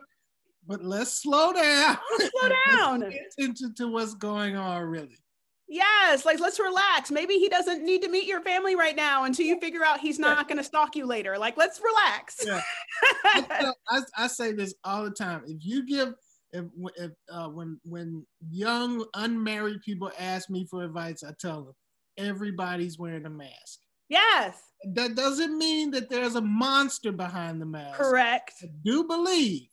but 0.69 0.85
let's 0.85 1.21
slow 1.21 1.53
down. 1.53 1.99
Let's 2.17 2.31
slow 2.31 2.51
down. 2.77 3.11
Pay 3.11 3.23
attention 3.39 3.75
to 3.75 3.89
what's 3.89 4.15
going 4.15 4.55
on, 4.55 4.85
really. 4.85 5.19
Yes, 5.67 6.25
like 6.25 6.39
let's 6.39 6.61
relax. 6.61 7.11
Maybe 7.11 7.35
he 7.35 7.49
doesn't 7.49 7.85
need 7.85 8.03
to 8.03 8.09
meet 8.09 8.27
your 8.27 8.41
family 8.41 8.77
right 8.77 8.97
now 8.97 9.25
until 9.25 9.47
you 9.47 9.59
figure 9.61 9.85
out 9.85 10.01
he's 10.01 10.19
not 10.19 10.49
going 10.49 10.57
to 10.59 10.65
stalk 10.65 10.95
you 10.95 11.07
later. 11.07 11.37
Like, 11.37 11.57
let's 11.59 11.81
relax. 11.81 12.45
Yeah. 12.47 12.63
I, 13.25 13.73
I, 13.91 14.01
I, 14.17 14.27
say 14.29 14.53
this 14.53 14.75
all 14.85 15.05
the 15.05 15.11
time. 15.11 15.43
If 15.47 15.59
you 15.67 15.85
give, 15.85 16.15
if, 16.53 16.65
if 16.97 17.11
uh, 17.31 17.49
when 17.49 17.81
when 17.85 18.27
young 18.51 19.05
unmarried 19.15 19.83
people 19.83 20.11
ask 20.19 20.51
me 20.51 20.67
for 20.71 20.83
advice, 20.85 21.23
I 21.23 21.33
tell 21.39 21.65
them 21.65 21.75
everybody's 22.17 22.99
wearing 22.99 23.27
a 23.27 23.31
mask. 23.31 23.81
Yes. 24.09 24.59
That 24.95 25.15
doesn't 25.15 25.59
mean 25.59 25.91
that 25.93 26.09
there's 26.09 26.37
a 26.37 26.41
monster 26.41 27.13
behind 27.13 27.61
the 27.61 27.67
mask. 27.67 27.99
Correct. 27.99 28.55
I 28.63 28.69
do 28.85 29.05
believe 29.05 29.69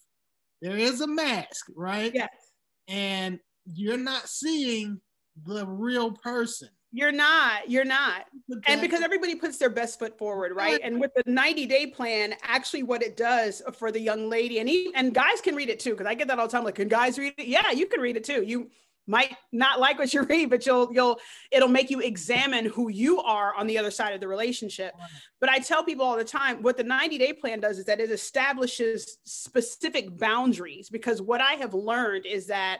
there 0.61 0.77
is 0.77 1.01
a 1.01 1.07
mask, 1.07 1.67
right? 1.75 2.11
Yes. 2.13 2.29
And 2.87 3.39
you're 3.65 3.97
not 3.97 4.27
seeing 4.27 4.99
the 5.45 5.65
real 5.65 6.11
person. 6.11 6.69
You're 6.95 7.11
not. 7.11 7.69
You're 7.69 7.83
not. 7.83 8.25
And 8.67 8.79
because 8.79 9.01
everybody 9.01 9.35
puts 9.35 9.57
their 9.57 9.69
best 9.69 9.99
foot 9.99 10.17
forward, 10.17 10.55
right? 10.55 10.79
And 10.81 10.97
with 11.01 11.11
the 11.13 11.23
90 11.25 11.65
day 11.65 11.87
plan, 11.87 12.35
actually, 12.41 12.83
what 12.83 13.03
it 13.03 13.17
does 13.17 13.61
for 13.73 13.91
the 13.91 13.99
young 13.99 14.29
lady, 14.29 14.59
and 14.59 14.69
he, 14.69 14.93
and 14.95 15.13
guys 15.13 15.41
can 15.41 15.55
read 15.55 15.67
it 15.67 15.81
too, 15.81 15.91
because 15.91 16.07
I 16.07 16.13
get 16.13 16.29
that 16.29 16.39
all 16.39 16.47
the 16.47 16.53
time. 16.53 16.63
Like, 16.63 16.75
can 16.75 16.87
guys 16.87 17.19
read 17.19 17.33
it? 17.37 17.47
Yeah, 17.47 17.69
you 17.71 17.87
can 17.87 17.99
read 17.99 18.15
it 18.15 18.23
too. 18.23 18.43
You 18.43 18.69
might 19.07 19.35
not 19.51 19.81
like 19.81 19.99
what 19.99 20.13
you 20.13 20.21
read, 20.29 20.49
but 20.49 20.65
you'll 20.65 20.89
you'll 20.93 21.19
it'll 21.51 21.67
make 21.67 21.89
you 21.89 21.99
examine 21.99 22.63
who 22.63 22.87
you 22.87 23.19
are 23.19 23.53
on 23.55 23.67
the 23.67 23.77
other 23.77 23.91
side 23.91 24.13
of 24.13 24.21
the 24.21 24.27
relationship. 24.29 24.93
But 25.41 25.49
I 25.49 25.59
tell 25.59 25.83
people 25.83 26.05
all 26.05 26.15
the 26.15 26.23
time, 26.23 26.61
what 26.61 26.77
the 26.77 26.85
90 26.85 27.17
day 27.17 27.33
plan 27.33 27.59
does 27.59 27.77
is 27.77 27.83
that 27.85 27.99
it 27.99 28.09
establishes 28.09 29.17
specific 29.25 30.17
boundaries. 30.17 30.89
Because 30.89 31.21
what 31.21 31.41
I 31.41 31.55
have 31.55 31.73
learned 31.73 32.25
is 32.25 32.47
that 32.47 32.79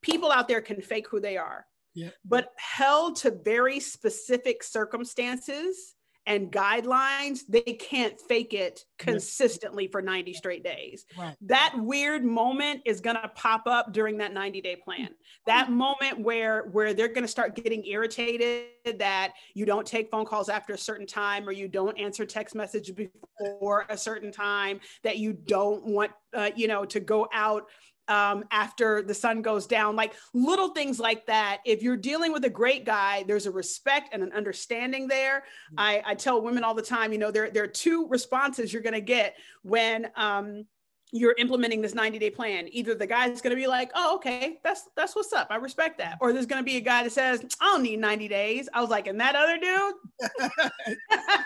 people 0.00 0.32
out 0.32 0.48
there 0.48 0.62
can 0.62 0.80
fake 0.80 1.08
who 1.10 1.20
they 1.20 1.36
are 1.36 1.66
yeah. 1.94 2.10
but 2.24 2.52
held 2.56 3.16
to 3.16 3.30
very 3.30 3.80
specific 3.80 4.62
circumstances 4.62 5.94
and 6.26 6.52
guidelines, 6.52 7.40
they 7.48 7.60
can't 7.62 8.20
fake 8.20 8.52
it 8.52 8.84
consistently 8.98 9.88
for 9.88 10.02
90 10.02 10.34
straight 10.34 10.62
days. 10.62 11.06
Right. 11.18 11.34
That 11.42 11.74
weird 11.76 12.24
moment 12.24 12.82
is 12.84 13.00
going 13.00 13.16
to 13.16 13.28
pop 13.34 13.62
up 13.66 13.92
during 13.92 14.18
that 14.18 14.32
90 14.32 14.60
day 14.60 14.76
plan. 14.76 15.08
That 15.46 15.72
moment 15.72 16.20
where 16.20 16.68
where 16.72 16.94
they're 16.94 17.08
going 17.08 17.22
to 17.22 17.28
start 17.28 17.56
getting 17.56 17.84
irritated 17.86 18.66
that 18.98 19.32
you 19.54 19.64
don't 19.64 19.86
take 19.86 20.10
phone 20.10 20.26
calls 20.26 20.48
after 20.48 20.74
a 20.74 20.78
certain 20.78 21.06
time 21.06 21.48
or 21.48 21.52
you 21.52 21.68
don't 21.68 21.98
answer 21.98 22.26
text 22.26 22.54
message 22.54 22.92
before 22.94 23.86
a 23.88 23.96
certain 23.96 24.30
time 24.30 24.80
that 25.02 25.18
you 25.18 25.32
don't 25.32 25.84
want 25.84 26.12
uh, 26.34 26.50
you 26.54 26.68
know 26.68 26.84
to 26.84 27.00
go 27.00 27.28
out 27.32 27.64
um, 28.10 28.44
after 28.50 29.02
the 29.02 29.14
sun 29.14 29.40
goes 29.40 29.66
down, 29.66 29.94
like 29.94 30.14
little 30.34 30.70
things 30.70 30.98
like 30.98 31.24
that. 31.26 31.60
If 31.64 31.82
you're 31.82 31.96
dealing 31.96 32.32
with 32.32 32.44
a 32.44 32.50
great 32.50 32.84
guy, 32.84 33.24
there's 33.26 33.46
a 33.46 33.50
respect 33.52 34.12
and 34.12 34.22
an 34.22 34.32
understanding 34.32 35.06
there. 35.06 35.44
Mm-hmm. 35.72 35.78
I, 35.78 36.02
I 36.04 36.14
tell 36.16 36.42
women 36.42 36.64
all 36.64 36.74
the 36.74 36.82
time, 36.82 37.12
you 37.12 37.18
know, 37.18 37.30
there, 37.30 37.50
there 37.50 37.62
are 37.62 37.68
two 37.68 38.08
responses 38.08 38.72
you're 38.72 38.82
going 38.82 38.94
to 38.94 39.00
get 39.00 39.36
when 39.62 40.08
um, 40.16 40.66
you're 41.12 41.36
implementing 41.38 41.80
this 41.80 41.94
90 41.94 42.18
day 42.18 42.30
plan. 42.30 42.68
Either 42.72 42.96
the 42.96 43.06
guy's 43.06 43.40
going 43.40 43.54
to 43.54 43.60
be 43.60 43.68
like, 43.68 43.92
oh, 43.94 44.16
okay, 44.16 44.58
that's, 44.64 44.88
that's 44.96 45.14
what's 45.14 45.32
up. 45.32 45.46
I 45.50 45.56
respect 45.56 45.98
that. 45.98 46.18
Or 46.20 46.32
there's 46.32 46.46
going 46.46 46.60
to 46.60 46.66
be 46.66 46.78
a 46.78 46.80
guy 46.82 47.04
that 47.04 47.12
says, 47.12 47.44
I 47.60 47.66
don't 47.66 47.84
need 47.84 48.00
90 48.00 48.26
days. 48.26 48.68
I 48.74 48.80
was 48.80 48.90
like, 48.90 49.06
and 49.06 49.20
that 49.20 49.36
other 49.36 49.56
dude? 49.56 49.94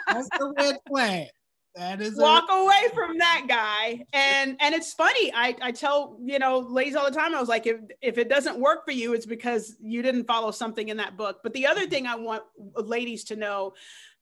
that's 0.08 0.28
the 0.30 0.54
red 0.56 0.76
flag 0.88 1.28
that 1.74 2.00
is 2.00 2.16
walk 2.16 2.44
a- 2.50 2.54
away 2.54 2.88
from 2.94 3.18
that 3.18 3.46
guy. 3.48 4.04
And 4.12 4.56
and 4.60 4.74
it's 4.74 4.92
funny. 4.92 5.32
I, 5.34 5.56
I 5.60 5.72
tell 5.72 6.18
you 6.22 6.38
know 6.38 6.58
ladies 6.58 6.94
all 6.94 7.04
the 7.04 7.16
time 7.16 7.34
i 7.34 7.40
was 7.40 7.48
like 7.48 7.66
if 7.66 7.76
if 8.00 8.18
it 8.18 8.28
doesn't 8.28 8.58
work 8.58 8.84
for 8.84 8.92
you 8.92 9.12
it's 9.14 9.26
because 9.26 9.76
you 9.80 10.02
didn't 10.02 10.26
follow 10.26 10.50
something 10.50 10.88
in 10.88 10.96
that 10.98 11.16
book. 11.16 11.40
But 11.42 11.52
the 11.52 11.66
other 11.66 11.82
mm-hmm. 11.82 11.90
thing 11.90 12.06
i 12.06 12.14
want 12.14 12.42
ladies 12.76 13.24
to 13.24 13.36
know 13.36 13.74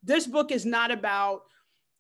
this 0.03 0.27
book 0.27 0.51
is 0.51 0.65
not 0.65 0.91
about 0.91 1.43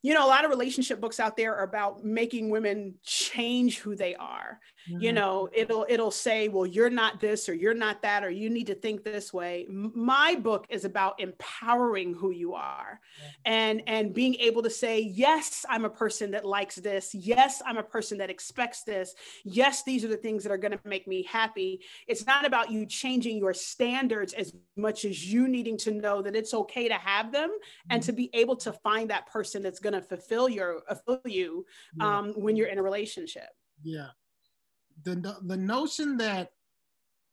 you 0.02 0.14
know 0.14 0.26
a 0.26 0.28
lot 0.28 0.44
of 0.44 0.50
relationship 0.50 1.00
books 1.00 1.20
out 1.20 1.36
there 1.36 1.54
are 1.54 1.64
about 1.64 2.04
making 2.04 2.50
women 2.50 2.94
change 3.02 3.78
who 3.78 3.94
they 3.94 4.14
are 4.14 4.58
mm-hmm. 4.90 5.02
you 5.02 5.12
know 5.12 5.48
it'll 5.52 5.86
it'll 5.88 6.10
say 6.10 6.48
well 6.48 6.66
you're 6.66 6.90
not 6.90 7.20
this 7.20 7.48
or 7.48 7.54
you're 7.54 7.74
not 7.74 8.02
that 8.02 8.24
or 8.24 8.30
you 8.30 8.50
need 8.50 8.66
to 8.66 8.74
think 8.74 9.04
this 9.04 9.32
way. 9.32 9.66
My 9.68 10.34
book 10.34 10.66
is 10.68 10.84
about 10.84 11.20
empowering 11.20 12.14
who 12.14 12.30
you 12.30 12.54
are 12.54 13.00
and 13.44 13.82
and 13.86 14.14
being 14.14 14.34
able 14.36 14.62
to 14.62 14.70
say 14.70 15.00
yes 15.00 15.64
i'm 15.68 15.84
a 15.84 15.90
person 15.90 16.30
that 16.32 16.44
likes 16.44 16.76
this. 16.76 17.14
Yes 17.14 17.62
i'm 17.66 17.78
a 17.78 17.82
person 17.82 18.18
that 18.18 18.30
expects 18.30 18.82
this. 18.84 19.14
Yes 19.44 19.82
these 19.84 20.04
are 20.04 20.08
the 20.08 20.16
things 20.16 20.42
that 20.42 20.52
are 20.52 20.58
going 20.58 20.72
to 20.72 20.80
make 20.84 21.06
me 21.06 21.22
happy. 21.24 21.80
It's 22.06 22.26
not 22.26 22.46
about 22.46 22.70
you 22.70 22.86
changing 22.86 23.38
your 23.38 23.54
standards 23.54 24.32
as 24.32 24.52
much 24.76 25.04
as 25.04 25.32
you 25.32 25.48
needing 25.48 25.76
to 25.78 25.90
know 25.90 26.22
that 26.22 26.36
it's 26.36 26.54
okay 26.54 26.88
to 26.88 26.94
have 26.94 27.32
them 27.32 27.50
mm-hmm. 27.50 27.90
and 27.90 28.02
to 28.02 28.12
be 28.12 28.30
able 28.34 28.56
to 28.56 28.72
find 28.72 29.10
that 29.10 29.26
person 29.26 29.62
that's 29.62 29.80
going 29.80 29.94
to 29.94 30.02
fulfill 30.02 30.48
your 30.48 30.82
fulfill 31.04 31.30
you 31.30 31.66
um, 32.00 32.28
yeah. 32.28 32.32
when 32.36 32.56
you're 32.56 32.68
in 32.68 32.78
a 32.78 32.82
relationship. 32.82 33.48
Yeah 33.82 34.08
the 35.04 35.36
the 35.44 35.56
notion 35.56 36.16
that 36.18 36.50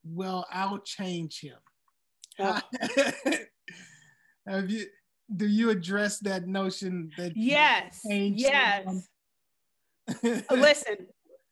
well 0.04 0.46
I'll 0.52 0.80
change 0.80 1.42
him. 1.42 1.58
Oh. 2.40 2.60
Have 4.48 4.70
you 4.70 4.86
do 5.36 5.48
you 5.48 5.70
address 5.70 6.20
that 6.20 6.48
notion 6.48 7.12
that 7.18 7.34
yes 7.36 8.02
yes 8.04 9.08
listen 10.50 11.08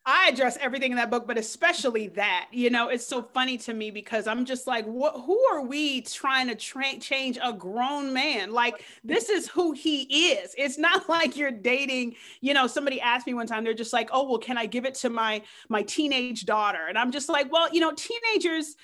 I 0.09 0.29
address 0.29 0.57
everything 0.61 0.91
in 0.91 0.97
that 0.97 1.11
book, 1.11 1.27
but 1.27 1.37
especially 1.37 2.07
that. 2.09 2.47
You 2.53 2.69
know, 2.69 2.87
it's 2.87 3.05
so 3.05 3.21
funny 3.21 3.57
to 3.57 3.73
me 3.73 3.91
because 3.91 4.25
I'm 4.25 4.45
just 4.45 4.65
like, 4.65 4.85
what? 4.85 5.21
Who 5.25 5.37
are 5.51 5.61
we 5.61 5.99
trying 5.99 6.47
to 6.47 6.55
tra- 6.55 6.97
change 6.97 7.37
a 7.43 7.51
grown 7.51 8.13
man? 8.13 8.53
Like, 8.53 8.85
this 9.03 9.27
is 9.27 9.49
who 9.49 9.73
he 9.73 10.31
is. 10.31 10.55
It's 10.57 10.77
not 10.77 11.09
like 11.09 11.35
you're 11.35 11.51
dating. 11.51 12.15
You 12.39 12.53
know, 12.53 12.67
somebody 12.67 13.01
asked 13.01 13.27
me 13.27 13.33
one 13.33 13.47
time. 13.47 13.65
They're 13.65 13.73
just 13.73 13.91
like, 13.91 14.09
oh, 14.13 14.29
well, 14.29 14.39
can 14.39 14.57
I 14.57 14.65
give 14.65 14.85
it 14.85 14.95
to 14.95 15.09
my 15.09 15.41
my 15.67 15.81
teenage 15.81 16.45
daughter? 16.45 16.87
And 16.87 16.97
I'm 16.97 17.11
just 17.11 17.27
like, 17.27 17.51
well, 17.51 17.67
you 17.73 17.81
know, 17.81 17.91
teenagers 17.91 18.77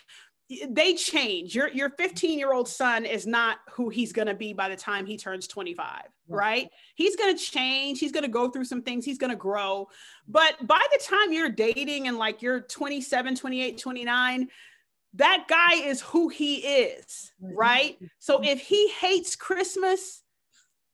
they 0.70 0.94
change. 0.94 1.56
Your 1.56 1.70
your 1.70 1.90
15 1.92 2.38
year 2.38 2.54
old 2.54 2.68
son 2.68 3.06
is 3.06 3.26
not 3.26 3.58
who 3.72 3.90
he's 3.90 4.12
going 4.12 4.28
to 4.28 4.34
be 4.34 4.54
by 4.54 4.70
the 4.70 4.76
time 4.76 5.06
he 5.06 5.18
turns 5.18 5.48
25, 5.48 5.86
right? 5.88 6.08
right? 6.28 6.70
He's 6.96 7.16
going 7.16 7.36
to 7.36 7.42
change. 7.42 8.00
He's 8.00 8.12
going 8.12 8.24
to 8.24 8.30
go 8.30 8.50
through 8.50 8.66
some 8.66 8.82
things. 8.82 9.06
He's 9.06 9.18
going 9.18 9.32
to 9.32 9.38
grow. 9.38 9.88
But 10.28 10.56
by 10.66 10.86
the 10.92 11.04
time 11.04 11.32
you're 11.32 11.50
dating 11.50 12.08
and 12.08 12.18
like 12.18 12.42
you're 12.42 12.62
27, 12.62 13.36
28, 13.36 13.78
29, 13.78 14.48
that 15.16 15.46
guy 15.48 15.76
is 15.76 16.02
who 16.02 16.30
he 16.30 16.56
is, 16.56 17.32
right? 17.40 17.98
So 18.20 18.38
mm-hmm. 18.38 18.46
if 18.46 18.62
he 18.62 18.90
hates 18.90 19.36
Christmas, 19.36 20.23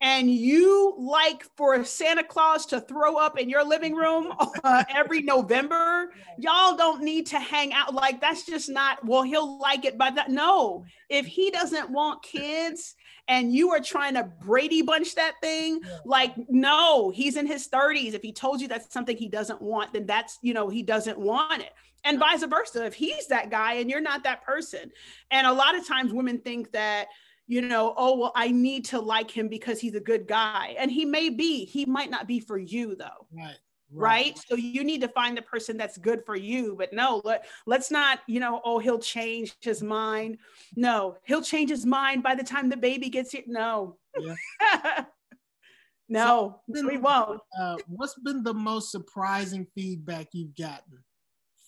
and 0.02 0.32
you 0.32 0.96
like 0.98 1.44
for 1.58 1.84
Santa 1.84 2.24
Claus 2.24 2.66
to 2.68 2.80
throw 2.80 3.18
up 3.18 3.38
in 3.38 3.50
your 3.50 3.66
living 3.66 3.96
room 3.96 4.32
uh, 4.64 4.84
every 4.94 5.22
November, 5.22 6.14
y'all 6.38 6.78
don't 6.78 7.04
need 7.04 7.26
to 7.28 7.40
hang 7.40 7.74
out. 7.74 7.94
Like, 7.94 8.22
that's 8.22 8.46
just 8.46 8.70
not, 8.70 9.04
well, 9.06 9.24
he'll 9.24 9.60
like 9.60 9.84
it 9.84 9.98
by 9.98 10.12
that. 10.12 10.30
No, 10.30 10.86
if 11.10 11.26
he 11.26 11.52
doesn't 11.52 11.90
want 11.90 12.24
kids 12.24 12.96
and 13.28 13.54
you 13.54 13.72
are 13.72 13.82
trying 13.82 14.14
to 14.14 14.24
Brady 14.24 14.82
bunch 14.82 15.16
that 15.16 15.36
thing, 15.42 15.82
like, 16.06 16.34
no, 16.48 17.10
he's 17.10 17.36
in 17.36 17.46
his 17.46 17.68
30s. 17.68 18.14
If 18.14 18.22
he 18.22 18.32
told 18.32 18.62
you 18.62 18.70
that's 18.70 18.94
something 18.94 19.18
he 19.18 19.28
doesn't 19.28 19.62
want, 19.62 19.92
then 19.92 20.06
that's, 20.06 20.40
you 20.42 20.54
know, 20.54 20.70
he 20.70 20.82
doesn't 20.82 21.20
want 21.20 21.62
it. 21.62 21.74
And 22.06 22.18
vice 22.18 22.44
versa. 22.44 22.86
If 22.86 22.94
he's 22.94 23.28
that 23.28 23.50
guy 23.50 23.74
and 23.74 23.90
you're 23.90 24.00
not 24.00 24.24
that 24.24 24.46
person. 24.46 24.92
And 25.30 25.46
a 25.46 25.52
lot 25.52 25.76
of 25.76 25.86
times 25.86 26.14
women 26.14 26.40
think 26.40 26.72
that, 26.72 27.08
you 27.50 27.62
know, 27.62 27.96
oh, 27.98 28.16
well, 28.16 28.32
I 28.36 28.50
need 28.52 28.86
to 28.86 29.00
like 29.00 29.32
him 29.32 29.48
because 29.48 29.82
he's 29.82 29.96
a 29.96 30.00
good 30.00 30.28
guy. 30.28 30.76
And 30.78 30.92
he 30.92 31.04
may 31.04 31.32
be, 31.32 31.66
he 31.66 31.84
might 31.84 32.12
not 32.12 32.28
be 32.28 32.40
for 32.40 32.60
you 32.60 32.96
though. 32.96 33.26
Right. 33.34 33.56
Right. 33.92 34.28
right. 34.28 34.40
So 34.48 34.56
you 34.56 34.84
need 34.84 35.02
to 35.02 35.08
find 35.08 35.36
the 35.36 35.42
person 35.42 35.76
that's 35.76 35.98
good 35.98 36.24
for 36.28 36.36
you. 36.36 36.76
But 36.78 36.94
no, 36.94 37.24
let, 37.24 37.48
let's 37.66 37.90
not, 37.90 38.20
you 38.28 38.40
know, 38.40 38.62
oh, 38.64 38.78
he'll 38.78 39.00
change 39.00 39.56
his 39.62 39.82
mind. 39.82 40.38
No, 40.76 41.18
he'll 41.24 41.42
change 41.42 41.72
his 41.72 41.88
mind 41.88 42.22
by 42.22 42.36
the 42.36 42.44
time 42.44 42.70
the 42.70 42.78
baby 42.78 43.10
gets 43.10 43.32
here. 43.32 43.42
No. 43.48 43.98
Yeah. 44.20 44.36
no, 46.08 46.62
so, 46.72 46.88
we 46.88 46.98
won't. 46.98 47.42
Uh, 47.60 47.78
what's 47.88 48.14
been 48.14 48.44
the 48.44 48.54
most 48.54 48.92
surprising 48.92 49.66
feedback 49.74 50.28
you've 50.34 50.56
gotten 50.56 51.00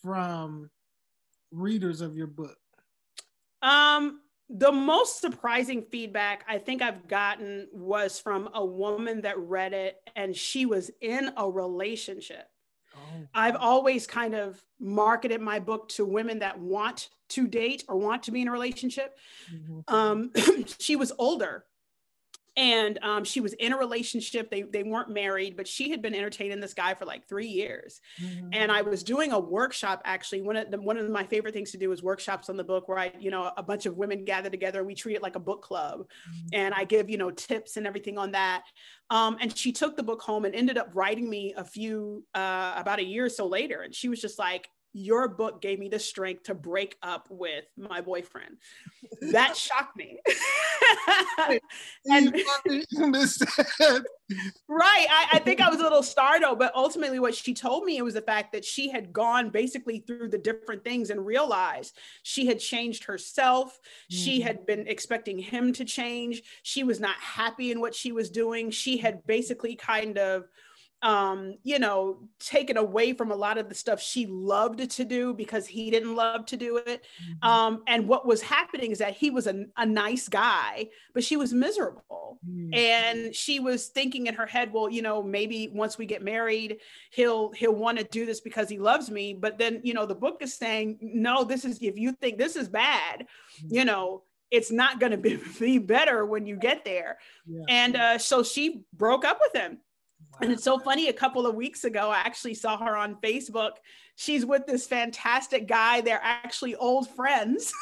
from 0.03 0.69
readers 1.49 2.01
of 2.01 2.15
your 2.15 2.27
book? 2.27 2.55
Um, 3.63 4.19
the 4.53 4.71
most 4.71 5.21
surprising 5.21 5.83
feedback 5.83 6.43
I 6.47 6.57
think 6.57 6.81
I've 6.81 7.07
gotten 7.07 7.67
was 7.71 8.19
from 8.19 8.49
a 8.53 8.65
woman 8.65 9.21
that 9.21 9.39
read 9.39 9.73
it 9.73 9.97
and 10.15 10.35
she 10.35 10.65
was 10.65 10.91
in 10.99 11.31
a 11.37 11.49
relationship. 11.49 12.47
Oh. 12.93 13.27
I've 13.33 13.55
always 13.55 14.05
kind 14.05 14.35
of 14.35 14.61
marketed 14.79 15.39
my 15.39 15.59
book 15.59 15.87
to 15.89 16.05
women 16.05 16.39
that 16.39 16.59
want 16.59 17.09
to 17.29 17.47
date 17.47 17.85
or 17.87 17.95
want 17.95 18.23
to 18.23 18.31
be 18.31 18.41
in 18.41 18.49
a 18.49 18.51
relationship. 18.51 19.17
Mm-hmm. 19.53 19.93
Um, 19.93 20.31
she 20.79 20.97
was 20.97 21.13
older 21.17 21.65
and 22.57 22.99
um, 23.01 23.23
she 23.23 23.39
was 23.39 23.53
in 23.53 23.73
a 23.73 23.77
relationship 23.77 24.49
they, 24.49 24.63
they 24.63 24.83
weren't 24.83 25.09
married 25.09 25.55
but 25.55 25.67
she 25.67 25.89
had 25.89 26.01
been 26.01 26.13
entertaining 26.13 26.59
this 26.59 26.73
guy 26.73 26.93
for 26.93 27.05
like 27.05 27.27
three 27.27 27.47
years. 27.47 28.01
Mm-hmm. 28.21 28.49
and 28.53 28.71
i 28.71 28.81
was 28.81 29.03
doing 29.03 29.31
a 29.31 29.39
workshop 29.39 30.01
actually. 30.05 30.41
One 30.41 30.55
of 30.55 30.71
the, 30.71 30.81
one 30.81 30.97
of 30.97 31.09
my 31.09 31.23
favorite 31.25 31.53
things 31.53 31.71
to 31.71 31.77
do 31.77 31.91
is 31.91 32.03
workshops 32.03 32.49
on 32.49 32.57
the 32.57 32.63
book 32.63 32.87
where 32.87 32.99
i 32.99 33.11
you 33.19 33.31
know 33.31 33.51
a 33.57 33.63
bunch 33.63 33.85
of 33.85 33.97
women 33.97 34.25
gather 34.25 34.49
together 34.49 34.79
and 34.79 34.87
we 34.87 34.95
treat 34.95 35.15
it 35.15 35.21
like 35.21 35.35
a 35.35 35.39
book 35.39 35.61
club. 35.61 36.01
Mm-hmm. 36.01 36.47
and 36.53 36.73
i 36.73 36.83
give 36.83 37.09
you 37.09 37.17
know 37.17 37.31
tips 37.31 37.77
and 37.77 37.87
everything 37.87 38.17
on 38.17 38.31
that. 38.31 38.63
Um, 39.09 39.37
and 39.41 39.55
she 39.55 39.73
took 39.73 39.97
the 39.97 40.03
book 40.03 40.21
home 40.21 40.45
and 40.45 40.55
ended 40.55 40.77
up 40.77 40.89
writing 40.93 41.29
me 41.29 41.53
a 41.57 41.65
few 41.65 42.23
uh, 42.33 42.73
about 42.77 42.99
a 42.99 43.03
year 43.03 43.25
or 43.25 43.29
so 43.29 43.45
later. 43.45 43.81
And 43.81 43.93
she 43.93 44.07
was 44.07 44.21
just 44.21 44.39
like 44.39 44.69
your 44.93 45.27
book 45.27 45.61
gave 45.61 45.79
me 45.79 45.87
the 45.89 45.99
strength 45.99 46.43
to 46.43 46.53
break 46.53 46.97
up 47.01 47.27
with 47.29 47.65
my 47.77 48.01
boyfriend. 48.01 48.57
That 49.31 49.55
shocked 49.57 49.95
me. 49.95 50.19
and, 52.05 52.35
right. 54.67 55.07
I, 55.09 55.27
I, 55.33 55.39
think 55.39 55.61
I 55.61 55.69
was 55.69 55.79
a 55.79 55.83
little 55.83 56.03
startled, 56.03 56.59
but 56.59 56.73
ultimately, 56.75 57.19
what 57.19 57.35
she 57.35 57.53
told 57.53 57.85
me 57.85 57.97
it 57.97 58.03
was 58.03 58.15
the 58.15 58.21
fact 58.21 58.51
that 58.51 58.65
she 58.65 58.89
had 58.89 59.13
gone 59.13 59.49
basically 59.49 59.99
through 59.99 60.29
the 60.29 60.37
different 60.37 60.83
things 60.83 61.09
and 61.09 61.25
realized 61.25 61.97
she 62.23 62.45
had 62.45 62.59
changed 62.59 63.05
herself. 63.05 63.79
Mm-hmm. 64.11 64.23
She 64.23 64.41
had 64.41 64.65
been 64.65 64.87
expecting 64.87 65.39
him 65.39 65.71
to 65.73 65.85
change. 65.85 66.43
She 66.63 66.83
was 66.83 66.99
not 66.99 67.15
happy 67.15 67.71
in 67.71 67.79
what 67.79 67.95
she 67.95 68.11
was 68.11 68.29
doing. 68.29 68.71
She 68.71 68.97
had 68.97 69.25
basically 69.25 69.75
kind 69.75 70.17
of 70.17 70.49
um, 71.03 71.55
you 71.63 71.79
know, 71.79 72.19
taken 72.39 72.77
away 72.77 73.13
from 73.13 73.31
a 73.31 73.35
lot 73.35 73.57
of 73.57 73.69
the 73.69 73.75
stuff 73.75 73.99
she 73.99 74.27
loved 74.27 74.87
to 74.89 75.03
do 75.03 75.33
because 75.33 75.65
he 75.65 75.89
didn't 75.89 76.15
love 76.15 76.45
to 76.47 76.57
do 76.57 76.77
it. 76.77 77.05
Mm-hmm. 77.23 77.47
Um, 77.47 77.83
and 77.87 78.07
what 78.07 78.27
was 78.27 78.41
happening 78.41 78.91
is 78.91 78.99
that 78.99 79.15
he 79.15 79.31
was 79.31 79.47
a, 79.47 79.65
a 79.77 79.85
nice 79.85 80.29
guy, 80.29 80.89
but 81.13 81.23
she 81.23 81.37
was 81.37 81.53
miserable. 81.53 82.39
Mm-hmm. 82.47 82.73
And 82.73 83.35
she 83.35 83.59
was 83.59 83.87
thinking 83.87 84.27
in 84.27 84.35
her 84.35 84.45
head, 84.45 84.71
well, 84.71 84.89
you 84.89 85.01
know, 85.01 85.23
maybe 85.23 85.71
once 85.73 85.97
we 85.97 86.05
get 86.05 86.23
married, 86.23 86.77
he'll 87.11 87.51
he'll 87.53 87.75
want 87.75 87.97
to 87.97 88.03
do 88.03 88.25
this 88.25 88.41
because 88.41 88.69
he 88.69 88.77
loves 88.77 89.09
me. 89.09 89.33
But 89.33 89.57
then, 89.57 89.81
you 89.83 89.95
know, 89.95 90.05
the 90.05 90.15
book 90.15 90.37
is 90.41 90.53
saying, 90.53 90.99
no, 91.01 91.43
this 91.43 91.65
is 91.65 91.79
if 91.81 91.97
you 91.97 92.11
think 92.11 92.37
this 92.37 92.55
is 92.55 92.69
bad, 92.69 93.21
mm-hmm. 93.21 93.75
you 93.75 93.85
know, 93.85 94.23
it's 94.51 94.71
not 94.71 94.99
going 94.99 95.11
to 95.13 95.17
be, 95.17 95.39
be 95.59 95.79
better 95.79 96.27
when 96.27 96.45
you 96.45 96.57
get 96.57 96.85
there. 96.85 97.17
Yeah. 97.47 97.63
And 97.69 97.95
uh, 97.95 98.17
so 98.19 98.43
she 98.43 98.83
broke 98.93 99.25
up 99.25 99.39
with 99.41 99.59
him 99.59 99.79
and 100.39 100.51
it's 100.51 100.63
so 100.63 100.79
funny. 100.79 101.09
A 101.09 101.13
couple 101.13 101.45
of 101.45 101.55
weeks 101.55 101.83
ago, 101.83 102.09
I 102.09 102.19
actually 102.19 102.53
saw 102.53 102.77
her 102.77 102.95
on 102.95 103.15
Facebook. 103.15 103.71
She's 104.21 104.45
with 104.45 104.67
this 104.67 104.85
fantastic 104.85 105.67
guy. 105.67 106.01
They're 106.01 106.21
actually 106.21 106.75
old 106.75 107.09
friends. 107.09 107.73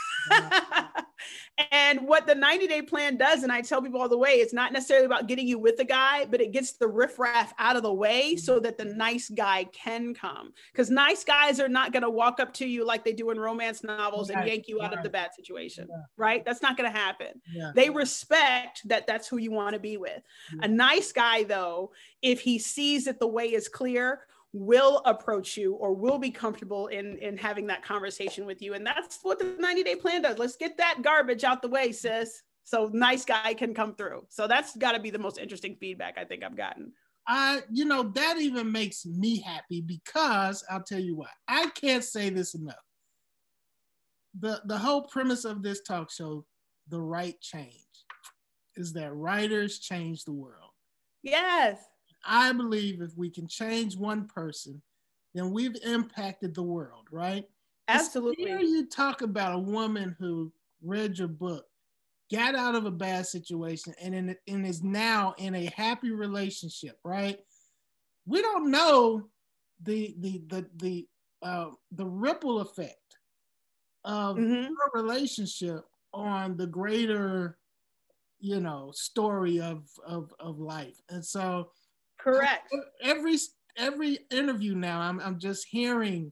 and 1.72 2.08
what 2.08 2.28
the 2.28 2.36
90 2.36 2.66
day 2.66 2.82
plan 2.82 3.18
does, 3.18 3.44
and 3.44 3.52
I 3.52 3.60
tell 3.60 3.82
people 3.82 4.00
all 4.00 4.08
the 4.08 4.18
way, 4.18 4.36
it's 4.36 4.54
not 4.54 4.72
necessarily 4.72 5.06
about 5.06 5.28
getting 5.28 5.50
you 5.50 5.60
with 5.60 5.76
the 5.76 5.84
guy, 5.84 6.24
but 6.24 6.40
it 6.40 6.54
gets 6.54 6.78
the 6.78 6.88
riffraff 6.88 7.54
out 7.60 7.76
of 7.76 7.84
the 7.84 7.94
way 7.94 8.38
so 8.38 8.54
mm-hmm. 8.54 8.64
that 8.64 8.78
the 8.78 8.86
nice 8.86 9.28
guy 9.28 9.66
can 9.66 10.14
come. 10.14 10.54
Because 10.72 10.90
nice 10.90 11.26
guys 11.26 11.60
are 11.60 11.68
not 11.68 11.92
going 11.92 12.04
to 12.04 12.10
walk 12.10 12.40
up 12.40 12.54
to 12.54 12.66
you 12.66 12.86
like 12.86 13.04
they 13.04 13.12
do 13.12 13.32
in 13.32 13.38
romance 13.38 13.84
novels 13.84 14.30
and 14.30 14.48
yank 14.48 14.70
you 14.70 14.82
out 14.82 14.98
of 14.98 15.04
the 15.04 15.10
bad 15.10 15.32
situation, 15.36 15.90
right? 16.16 16.46
That's 16.46 16.62
not 16.62 16.78
going 16.78 16.90
to 16.90 16.98
happen. 16.98 17.42
Yeah. 17.52 17.74
They 17.76 17.90
respect 17.90 18.88
that 18.88 19.08
that's 19.08 19.28
who 19.28 19.40
you 19.40 19.52
want 19.52 19.74
to 19.74 19.80
be 19.82 19.98
with. 19.98 20.22
A 20.62 20.70
nice 20.70 21.12
guy, 21.12 21.44
though, 21.44 21.92
if 22.22 22.40
he 22.40 22.60
sees 22.60 23.04
that 23.06 23.20
the 23.20 23.28
way 23.28 23.54
is 23.54 23.68
clear, 23.68 24.22
will 24.52 25.02
approach 25.06 25.58
you 25.58 25.74
or 25.76 25.94
will 25.94 26.18
be 26.18 26.32
comfortable 26.32 26.88
in 26.88 27.18
in 27.18 27.38
having 27.38 27.68
that 27.68 27.84
conversation 27.84 28.46
with 28.46 28.62
you 28.62 28.74
and 28.74 28.86
that's 28.86 29.20
what 29.22 29.38
the 29.38 29.56
90 29.60 29.84
day 29.84 29.96
plan 29.96 30.24
does 30.24 30.40
let's 30.40 30.56
get 30.56 30.76
that 30.78 31.04
garbage 31.04 31.44
out 31.44 31.62
the 31.62 31.68
way 31.68 31.92
sis 31.92 32.42
so 32.64 32.90
nice 32.92 33.26
guy 33.26 33.54
can 33.54 33.76
come 33.76 33.94
through 33.94 34.26
so 34.30 34.48
that's 34.48 34.76
got 34.76 34.94
to 34.94 35.00
be 35.00 35.12
the 35.12 35.20
most 35.20 35.38
interesting 35.38 35.76
feedback 35.80 36.18
i 36.18 36.24
think 36.24 36.44
i've 36.44 36.58
gotten 36.58 36.92
I, 37.32 37.62
you 37.72 37.86
know, 37.86 38.02
that 38.16 38.38
even 38.40 38.72
makes 38.72 39.06
me 39.06 39.40
happy 39.40 39.82
because 39.82 40.64
I'll 40.68 40.82
tell 40.82 41.00
you 41.00 41.16
what, 41.16 41.30
I 41.48 41.68
can't 41.76 42.04
say 42.04 42.30
this 42.32 42.56
enough. 42.56 42.76
The 44.40 44.62
the 44.66 44.78
whole 44.80 45.04
premise 45.04 45.46
of 45.46 45.62
this 45.62 45.82
talk 45.82 46.12
show, 46.12 46.46
the 46.88 47.00
write 47.00 47.40
change, 47.40 47.86
is 48.76 48.94
that 48.94 49.14
writers 49.14 49.78
change 49.78 50.24
the 50.24 50.32
world. 50.32 50.72
Yes. 51.22 51.78
I 52.26 52.52
believe 52.52 53.02
if 53.02 53.18
we 53.18 53.30
can 53.30 53.48
change 53.48 53.98
one 53.98 54.28
person, 54.28 54.82
then 55.34 55.52
we've 55.52 55.76
impacted 55.84 56.54
the 56.54 56.64
world, 56.64 57.08
right? 57.12 57.46
Absolutely. 57.88 58.46
Here 58.46 58.60
you 58.60 58.88
talk 58.88 59.22
about 59.22 59.56
a 59.56 59.60
woman 59.60 60.16
who 60.20 60.52
read 60.82 61.18
your 61.18 61.28
book, 61.28 61.66
got 62.32 62.56
out 62.56 62.76
of 62.76 62.86
a 62.86 62.92
bad 62.92 63.26
situation, 63.26 63.94
and 64.02 64.14
in, 64.14 64.36
and 64.48 64.66
is 64.66 64.84
now 64.84 65.34
in 65.38 65.56
a 65.56 65.72
happy 65.76 66.12
relationship, 66.12 67.00
right? 67.04 67.40
We 68.26 68.42
don't 68.42 68.70
know 68.70 69.28
the 69.82 70.16
the 70.20 70.42
the 70.48 70.66
the 70.78 71.08
uh, 71.42 71.70
the 71.92 72.06
ripple 72.06 72.60
effect 72.60 73.18
of 74.04 74.38
mm-hmm. 74.38 74.72
relationship 74.94 75.86
on 76.14 76.58
the 76.58 76.68
greater, 76.68 77.58
you 78.40 78.60
know, 78.60 78.92
story 78.94 79.60
of 79.60 79.90
of 80.06 80.34
of 80.40 80.60
life, 80.60 81.02
and 81.10 81.26
so 81.26 81.72
Correct. 82.20 82.74
Every 83.02 83.38
every 83.78 84.20
interview 84.30 84.76
now, 84.76 85.00
I'm 85.00 85.20
I'm 85.20 85.40
just 85.40 85.68
hearing 85.70 86.32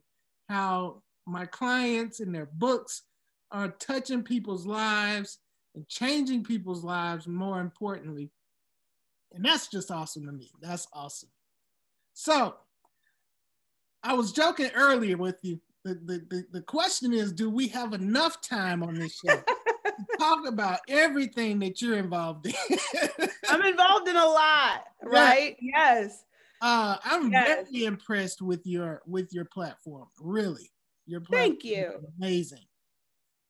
how 0.50 1.02
my 1.26 1.45
clients 1.45 2.19
and 2.19 2.34
their 2.34 2.50
books 2.54 3.04
are 3.52 3.69
touching 3.69 4.23
people's 4.23 4.65
lives 4.65 5.39
and 5.76 5.88
changing 5.88 6.43
people's 6.43 6.84
lives 6.84 7.28
more 7.28 7.60
importantly. 7.60 8.32
And 9.34 9.43
that's 9.43 9.67
just 9.67 9.91
awesome 9.91 10.26
to 10.26 10.32
me. 10.32 10.50
That's 10.62 10.88
awesome. 10.93 11.30
So 12.13 12.56
I 14.04 14.13
was 14.13 14.32
joking 14.32 14.71
earlier 14.73 15.17
with 15.17 15.38
you. 15.43 15.60
The, 15.84 15.93
the, 15.93 16.26
the, 16.30 16.45
the 16.52 16.62
question 16.62 17.13
is, 17.13 17.32
do 17.32 17.50
we 17.50 17.67
have 17.69 17.93
enough 17.93 18.41
time 18.41 18.84
on 18.84 18.95
this 18.95 19.19
show? 19.26 19.41
talk 20.20 20.48
about 20.48 20.80
everything 20.88 21.60
that 21.60 21.82
you're 21.82 21.98
involved 21.98 22.48
in. 22.48 22.54
I'm 23.50 23.62
involved 23.62 24.08
in 24.08 24.16
a 24.16 24.26
lot, 24.26 24.86
right? 25.04 25.56
Yeah. 25.62 25.94
Yes. 25.96 26.24
Uh, 26.62 26.98
I'm 27.04 27.32
yes. 27.32 27.68
very 27.70 27.86
impressed 27.86 28.42
with 28.42 28.66
your 28.66 29.02
with 29.06 29.32
your 29.32 29.46
platform. 29.46 30.08
Really, 30.20 30.72
your 31.06 31.22
platform 31.22 31.42
thank 31.52 31.64
you. 31.64 31.92
Amazing. 32.20 32.66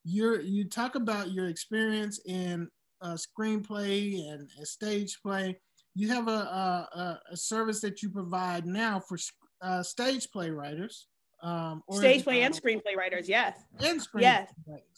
You're 0.03 0.41
you 0.41 0.67
talk 0.67 0.95
about 0.95 1.31
your 1.31 1.47
experience 1.47 2.19
in 2.25 2.69
a 3.01 3.09
screenplay 3.09 4.29
and 4.29 4.49
a 4.61 4.65
stage 4.65 5.19
play. 5.21 5.59
You 5.95 6.09
have 6.09 6.27
a, 6.27 6.31
a, 6.31 7.19
a 7.31 7.37
service 7.37 7.81
that 7.81 8.03
you 8.03 8.09
provide 8.09 8.65
now 8.65 8.99
for 8.99 9.17
uh, 9.61 9.81
stage 9.81 10.29
play 10.31 10.51
writers. 10.51 11.07
Um, 11.41 11.83
stage 11.91 12.23
play 12.23 12.41
and 12.41 12.53
screenplay 12.53 12.95
writers, 12.95 13.29
yes. 13.29 13.57
And 13.79 13.99
screenplay 13.99 14.21
yes. 14.21 14.51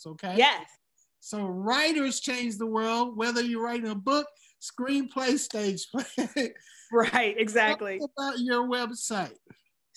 okay? 0.06 0.36
Yes. 0.38 0.68
So 1.20 1.46
writers 1.46 2.20
change 2.20 2.58
the 2.58 2.66
world, 2.66 3.18
whether 3.18 3.42
you're 3.42 3.64
writing 3.64 3.90
a 3.90 3.96
book, 3.96 4.28
screenplay, 4.62 5.38
stage 5.38 5.88
play. 5.92 6.54
right, 6.92 7.36
exactly. 7.38 8.00
Talk 8.00 8.12
about 8.18 8.40
your 8.40 8.68
website. 8.68 9.36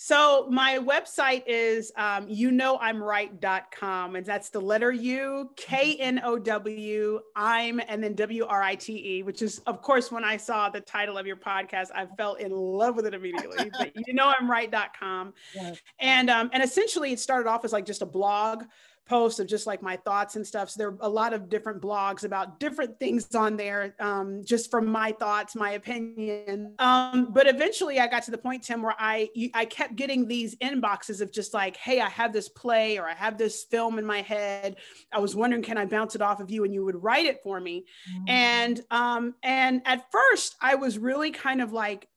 So 0.05 0.49
my 0.51 0.79
website 0.79 1.45
is 1.47 1.93
um, 1.97 2.27
you 2.29 2.51
know 2.51 2.77
I'm 2.81 3.01
write.com 3.01 4.17
and 4.17 4.27
that's 4.27 4.49
the 4.49 4.61
letter 4.61 4.91
U 4.91 5.51
K 5.57 5.95
N 5.95 6.21
O 6.25 6.41
W 6.41 7.21
I'm 7.37 7.81
and 7.87 8.03
then 8.03 8.17
W 8.17 8.45
R 8.45 8.63
I 8.63 8.75
T 8.75 9.19
E 9.19 9.23
which 9.23 9.43
is 9.43 9.61
of 9.61 9.81
course 9.81 10.11
when 10.11 10.25
I 10.25 10.39
saw 10.39 10.71
the 10.71 10.81
title 10.81 11.19
of 11.19 11.27
your 11.27 11.37
podcast 11.37 11.91
I 11.95 12.07
fell 12.17 12.35
in 12.35 12.51
love 12.51 12.97
with 12.97 13.07
it 13.07 13.15
immediately 13.15 13.71
but 13.79 13.93
you 13.95 14.13
know 14.13 14.33
I'm 14.37 14.51
write.com 14.51 15.35
yes. 15.55 15.79
and 16.01 16.29
um, 16.31 16.51
and 16.53 16.65
essentially 16.65 17.13
it 17.13 17.21
started 17.21 17.49
off 17.49 17.65
as 17.65 17.73
like 17.73 17.87
just 17.87 18.03
a 18.03 18.07
blog 18.07 18.65
posts 19.07 19.41
of 19.41 19.47
just 19.47 19.67
like 19.67 19.83
my 19.83 19.97
thoughts 19.97 20.37
and 20.37 20.47
stuff. 20.47 20.71
So 20.71 20.79
there 20.79 20.89
are 20.89 20.99
a 21.01 21.09
lot 21.09 21.33
of 21.33 21.49
different 21.49 21.83
blogs 21.83 22.25
about 22.25 22.61
different 22.61 22.99
things 22.99 23.35
on 23.35 23.57
there, 23.57 23.95
um, 24.01 24.43
just 24.45 24.71
from 24.71 24.87
my 24.87 25.13
thoughts, 25.13 25.55
my 25.55 25.73
opinion. 25.73 26.75
Um, 26.79 27.29
but 27.33 27.47
eventually, 27.47 27.99
I 27.99 28.07
got 28.07 28.23
to 28.25 28.31
the 28.31 28.39
point, 28.39 28.63
Tim, 28.63 28.83
where 28.83 28.95
I 28.99 29.29
I 29.55 29.65
kept 29.65 29.97
getting 29.97 30.27
these 30.29 30.57
inboxes 30.57 31.21
of 31.21 31.33
just 31.33 31.53
like, 31.53 31.77
hey, 31.77 32.01
I 32.01 32.09
have 32.09 32.33
this 32.33 32.49
play 32.49 32.99
or 32.99 33.09
I 33.09 33.15
have 33.15 33.39
this 33.39 33.65
film 33.65 33.99
in 33.99 34.07
my 34.07 34.23
head. 34.23 34.77
I 35.13 35.19
was 35.19 35.35
wondering, 35.35 35.63
can 35.63 35.79
I 35.79 35.87
bounce 35.87 36.15
it 36.15 36.23
off 36.23 36.41
of 36.41 36.51
you, 36.51 36.65
and 36.65 36.73
you 36.73 36.85
would 36.85 37.03
write 37.03 37.27
it 37.27 37.41
for 37.43 37.61
me. 37.61 37.85
Mm-hmm. 38.11 38.25
And 38.29 38.81
um, 38.91 39.35
and 39.43 39.83
at 39.85 40.07
first, 40.13 40.57
I 40.61 40.77
was 40.77 40.99
really 40.99 41.33
kind 41.33 41.61
of 41.61 41.73
like 41.73 42.09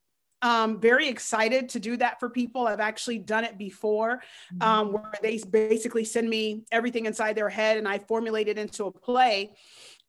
um, 0.45 0.79
very 0.79 1.07
excited 1.07 1.69
to 1.69 1.79
do 1.79 1.97
that 1.97 2.19
for 2.19 2.29
people. 2.29 2.67
I've 2.67 2.79
actually 2.79 3.17
done 3.17 3.43
it 3.43 3.57
before, 3.57 4.21
mm-hmm. 4.53 4.61
um, 4.61 4.93
where 4.93 5.11
they 5.23 5.39
basically 5.49 6.05
send 6.05 6.29
me 6.29 6.61
everything 6.71 7.07
inside 7.07 7.33
their 7.35 7.49
head 7.49 7.77
and 7.77 7.87
I 7.87 7.97
formulate 7.97 8.47
it 8.47 8.59
into 8.59 8.85
a 8.85 8.91
play. 8.91 9.55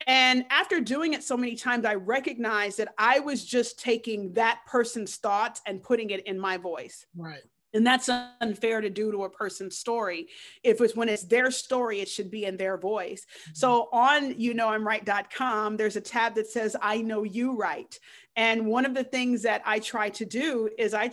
And 0.07 0.45
after 0.51 0.79
doing 0.79 1.15
it 1.15 1.25
so 1.25 1.39
many 1.39 1.57
times, 1.57 1.87
I 1.87 1.95
recognized 1.95 2.77
that 2.77 2.93
I 2.99 3.21
was 3.21 3.47
just 3.47 3.79
taking 3.79 4.35
that 4.35 4.61
person's 4.67 5.17
thoughts 5.17 5.63
and 5.65 5.83
putting 5.83 6.11
it 6.11 6.27
in 6.27 6.39
my 6.39 6.59
voice. 6.59 7.07
Right. 7.17 7.43
And 7.75 7.87
that's 7.87 8.09
unfair 8.41 8.81
to 8.81 8.89
do 8.89 9.13
to 9.13 9.25
a 9.25 9.31
person's 9.31 9.77
story. 9.77 10.29
If 10.63 10.81
it's 10.81 10.97
when 10.97 11.09
it's 11.09 11.25
their 11.25 11.51
story 11.51 12.01
it 12.01 12.09
should 12.09 12.31
be 12.31 12.45
in 12.45 12.57
their 12.57 12.77
voice. 12.77 13.25
Mm-hmm. 13.25 13.51
so 13.55 13.89
on 13.93 14.39
you 14.39 14.55
know 14.55 14.69
i'm 14.69 14.87
write.com 14.87 15.77
there's 15.77 15.97
a 15.97 16.01
tab 16.01 16.35
that 16.35 16.47
says 16.47 16.77
i 16.81 17.01
know 17.01 17.23
you 17.23 17.57
right 17.57 17.99
and 18.37 18.67
one 18.67 18.85
of 18.85 18.95
the 18.95 19.05
things 19.05 19.43
that 19.43 19.63
i 19.65 19.79
try 19.79 20.09
to 20.11 20.25
do 20.25 20.69
is 20.79 20.95
i 20.95 21.11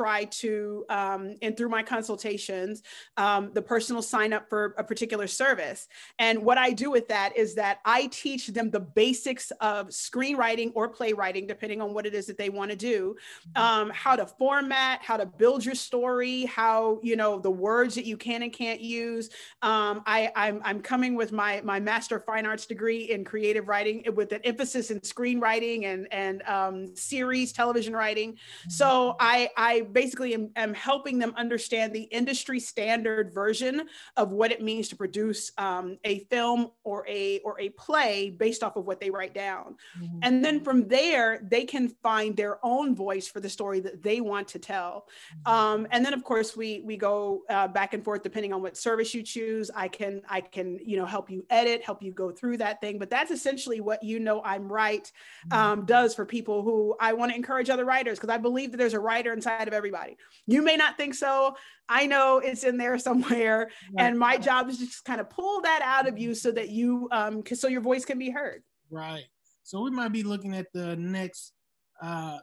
try 0.00 0.24
to, 0.24 0.84
um, 0.88 1.36
and 1.42 1.52
through 1.56 1.68
my 1.68 1.82
consultations, 1.82 2.82
um, 3.18 3.50
the 3.52 3.60
person 3.60 3.94
will 3.94 4.10
sign 4.16 4.32
up 4.32 4.48
for 4.48 4.74
a 4.78 4.84
particular 4.84 5.26
service. 5.26 5.88
And 6.18 6.42
what 6.42 6.56
I 6.56 6.70
do 6.72 6.90
with 6.90 7.06
that 7.08 7.36
is 7.36 7.54
that 7.56 7.80
I 7.84 8.06
teach 8.06 8.46
them 8.46 8.70
the 8.70 8.80
basics 8.80 9.46
of 9.60 9.88
screenwriting 9.88 10.72
or 10.74 10.88
playwriting, 10.88 11.46
depending 11.46 11.82
on 11.82 11.92
what 11.92 12.06
it 12.06 12.14
is 12.14 12.24
that 12.28 12.38
they 12.38 12.48
want 12.48 12.70
to 12.70 12.76
do, 12.76 13.16
um, 13.56 13.90
how 13.90 14.16
to 14.16 14.26
format, 14.26 15.00
how 15.02 15.18
to 15.18 15.26
build 15.26 15.64
your 15.64 15.74
story, 15.74 16.46
how, 16.46 16.98
you 17.02 17.16
know, 17.16 17.38
the 17.38 17.50
words 17.50 17.94
that 17.94 18.06
you 18.06 18.16
can 18.16 18.42
and 18.42 18.52
can't 18.52 18.80
use. 18.80 19.28
Um, 19.60 20.02
I, 20.06 20.32
I'm, 20.34 20.62
I'm 20.64 20.80
coming 20.80 21.14
with 21.14 21.30
my, 21.30 21.60
my 21.62 21.78
Master 21.78 22.16
of 22.16 22.24
Fine 22.24 22.46
Arts 22.46 22.64
degree 22.64 23.02
in 23.14 23.24
creative 23.24 23.68
writing 23.68 24.04
with 24.14 24.32
an 24.32 24.40
emphasis 24.44 24.90
in 24.90 25.00
screenwriting 25.00 25.84
and, 25.84 26.08
and 26.10 26.42
um, 26.56 26.96
series, 26.96 27.52
television 27.52 27.94
writing. 27.94 28.38
So 28.68 29.16
I, 29.20 29.50
I 29.56 29.82
basically 29.92 30.34
am, 30.34 30.50
am, 30.56 30.74
helping 30.74 31.18
them 31.18 31.32
understand 31.36 31.92
the 31.92 32.02
industry 32.02 32.60
standard 32.60 33.32
version 33.32 33.82
of 34.16 34.32
what 34.32 34.52
it 34.52 34.62
means 34.62 34.88
to 34.88 34.96
produce 34.96 35.52
um, 35.58 35.98
a 36.04 36.20
film 36.30 36.70
or 36.84 37.06
a 37.08 37.38
or 37.40 37.60
a 37.60 37.68
play 37.70 38.30
based 38.30 38.62
off 38.62 38.76
of 38.76 38.86
what 38.86 39.00
they 39.00 39.10
write 39.10 39.34
down 39.34 39.76
mm-hmm. 40.00 40.18
and 40.22 40.44
then 40.44 40.60
from 40.60 40.86
there 40.88 41.40
they 41.50 41.64
can 41.64 41.88
find 42.02 42.36
their 42.36 42.64
own 42.64 42.94
voice 42.94 43.28
for 43.28 43.40
the 43.40 43.48
story 43.48 43.80
that 43.80 44.02
they 44.02 44.20
want 44.20 44.48
to 44.48 44.58
tell 44.58 45.06
mm-hmm. 45.46 45.52
um, 45.52 45.86
and 45.90 46.04
then 46.04 46.14
of 46.14 46.24
course 46.24 46.56
we 46.56 46.82
we 46.84 46.96
go 46.96 47.42
uh, 47.50 47.68
back 47.68 47.94
and 47.94 48.04
forth 48.04 48.22
depending 48.22 48.52
on 48.52 48.62
what 48.62 48.76
service 48.76 49.14
you 49.14 49.22
choose 49.22 49.70
i 49.74 49.88
can 49.88 50.22
i 50.28 50.40
can 50.40 50.78
you 50.84 50.96
know 50.96 51.06
help 51.06 51.30
you 51.30 51.44
edit 51.50 51.82
help 51.82 52.02
you 52.02 52.12
go 52.12 52.30
through 52.30 52.56
that 52.56 52.80
thing 52.80 52.98
but 52.98 53.10
that's 53.10 53.30
essentially 53.30 53.80
what 53.80 54.02
you 54.02 54.18
know 54.18 54.42
i'm 54.44 54.70
right 54.70 55.12
mm-hmm. 55.48 55.58
um, 55.58 55.84
does 55.84 56.14
for 56.14 56.24
people 56.24 56.62
who 56.62 56.94
i 57.00 57.12
want 57.12 57.30
to 57.30 57.36
encourage 57.36 57.70
other 57.70 57.84
writers 57.84 58.18
because 58.18 58.30
i 58.30 58.38
believe 58.38 58.70
that 58.70 58.76
there's 58.76 58.94
a 58.94 59.00
writer 59.00 59.32
inside 59.32 59.68
of 59.68 59.74
everybody. 59.80 60.16
You 60.46 60.62
may 60.62 60.76
not 60.76 60.96
think 60.96 61.14
so. 61.14 61.56
I 61.88 62.06
know 62.06 62.38
it's 62.38 62.64
in 62.64 62.76
there 62.76 62.98
somewhere. 63.08 63.70
Right. 63.92 64.04
And 64.04 64.18
my 64.18 64.36
job 64.36 64.68
is 64.68 64.78
just 64.78 65.04
kind 65.04 65.20
of 65.20 65.30
pull 65.30 65.62
that 65.62 65.80
out 65.82 66.06
of 66.06 66.18
you 66.18 66.34
so 66.34 66.52
that 66.52 66.68
you, 66.68 67.08
um, 67.10 67.42
so 67.54 67.66
your 67.66 67.80
voice 67.80 68.04
can 68.04 68.18
be 68.18 68.30
heard. 68.30 68.62
Right. 68.90 69.24
So 69.62 69.82
we 69.82 69.90
might 69.90 70.12
be 70.12 70.22
looking 70.22 70.54
at 70.54 70.66
the 70.74 70.96
next 70.96 71.52
uh 72.00 72.38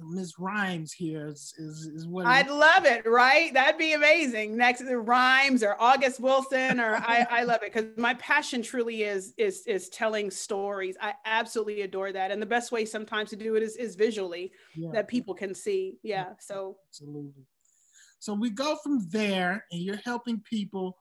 Ms. 0.00 0.34
Rhimes 0.38 0.92
here 0.92 1.28
is 1.28 1.54
is, 1.58 1.86
is 1.86 2.06
what 2.06 2.26
I'd 2.26 2.50
love 2.50 2.84
it, 2.84 3.06
right? 3.06 3.52
That'd 3.54 3.78
be 3.78 3.92
amazing. 3.92 4.56
Next 4.56 4.80
the 4.84 4.98
Rhimes 4.98 5.62
or 5.62 5.76
August 5.80 6.20
Wilson 6.20 6.80
or 6.80 6.96
I, 6.96 7.26
I 7.30 7.42
love 7.44 7.62
it 7.62 7.72
because 7.72 7.90
my 7.96 8.14
passion 8.14 8.62
truly 8.62 9.04
is 9.04 9.32
is 9.36 9.64
is 9.66 9.88
telling 9.90 10.30
stories. 10.30 10.96
I 11.00 11.14
absolutely 11.24 11.82
adore 11.82 12.12
that. 12.12 12.30
And 12.30 12.42
the 12.42 12.46
best 12.46 12.72
way 12.72 12.84
sometimes 12.84 13.30
to 13.30 13.36
do 13.36 13.54
it 13.54 13.62
is 13.62 13.76
is 13.76 13.94
visually 13.94 14.52
yeah. 14.74 14.90
that 14.92 15.08
people 15.08 15.34
can 15.34 15.54
see. 15.54 15.98
Yeah. 16.02 16.32
So 16.40 16.76
absolutely. 16.88 17.46
So 18.18 18.34
we 18.34 18.50
go 18.50 18.76
from 18.82 19.06
there 19.10 19.64
and 19.70 19.80
you're 19.80 20.00
helping 20.04 20.40
people 20.40 20.98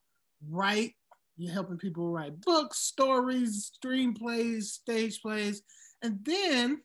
write, 0.48 0.94
you're 1.38 1.54
helping 1.54 1.78
people 1.78 2.12
write 2.12 2.40
books, 2.42 2.80
stories, 2.80 3.72
screenplays, 3.84 4.64
stage 4.64 5.22
plays. 5.22 5.64
And 6.02 6.20
then 6.24 6.82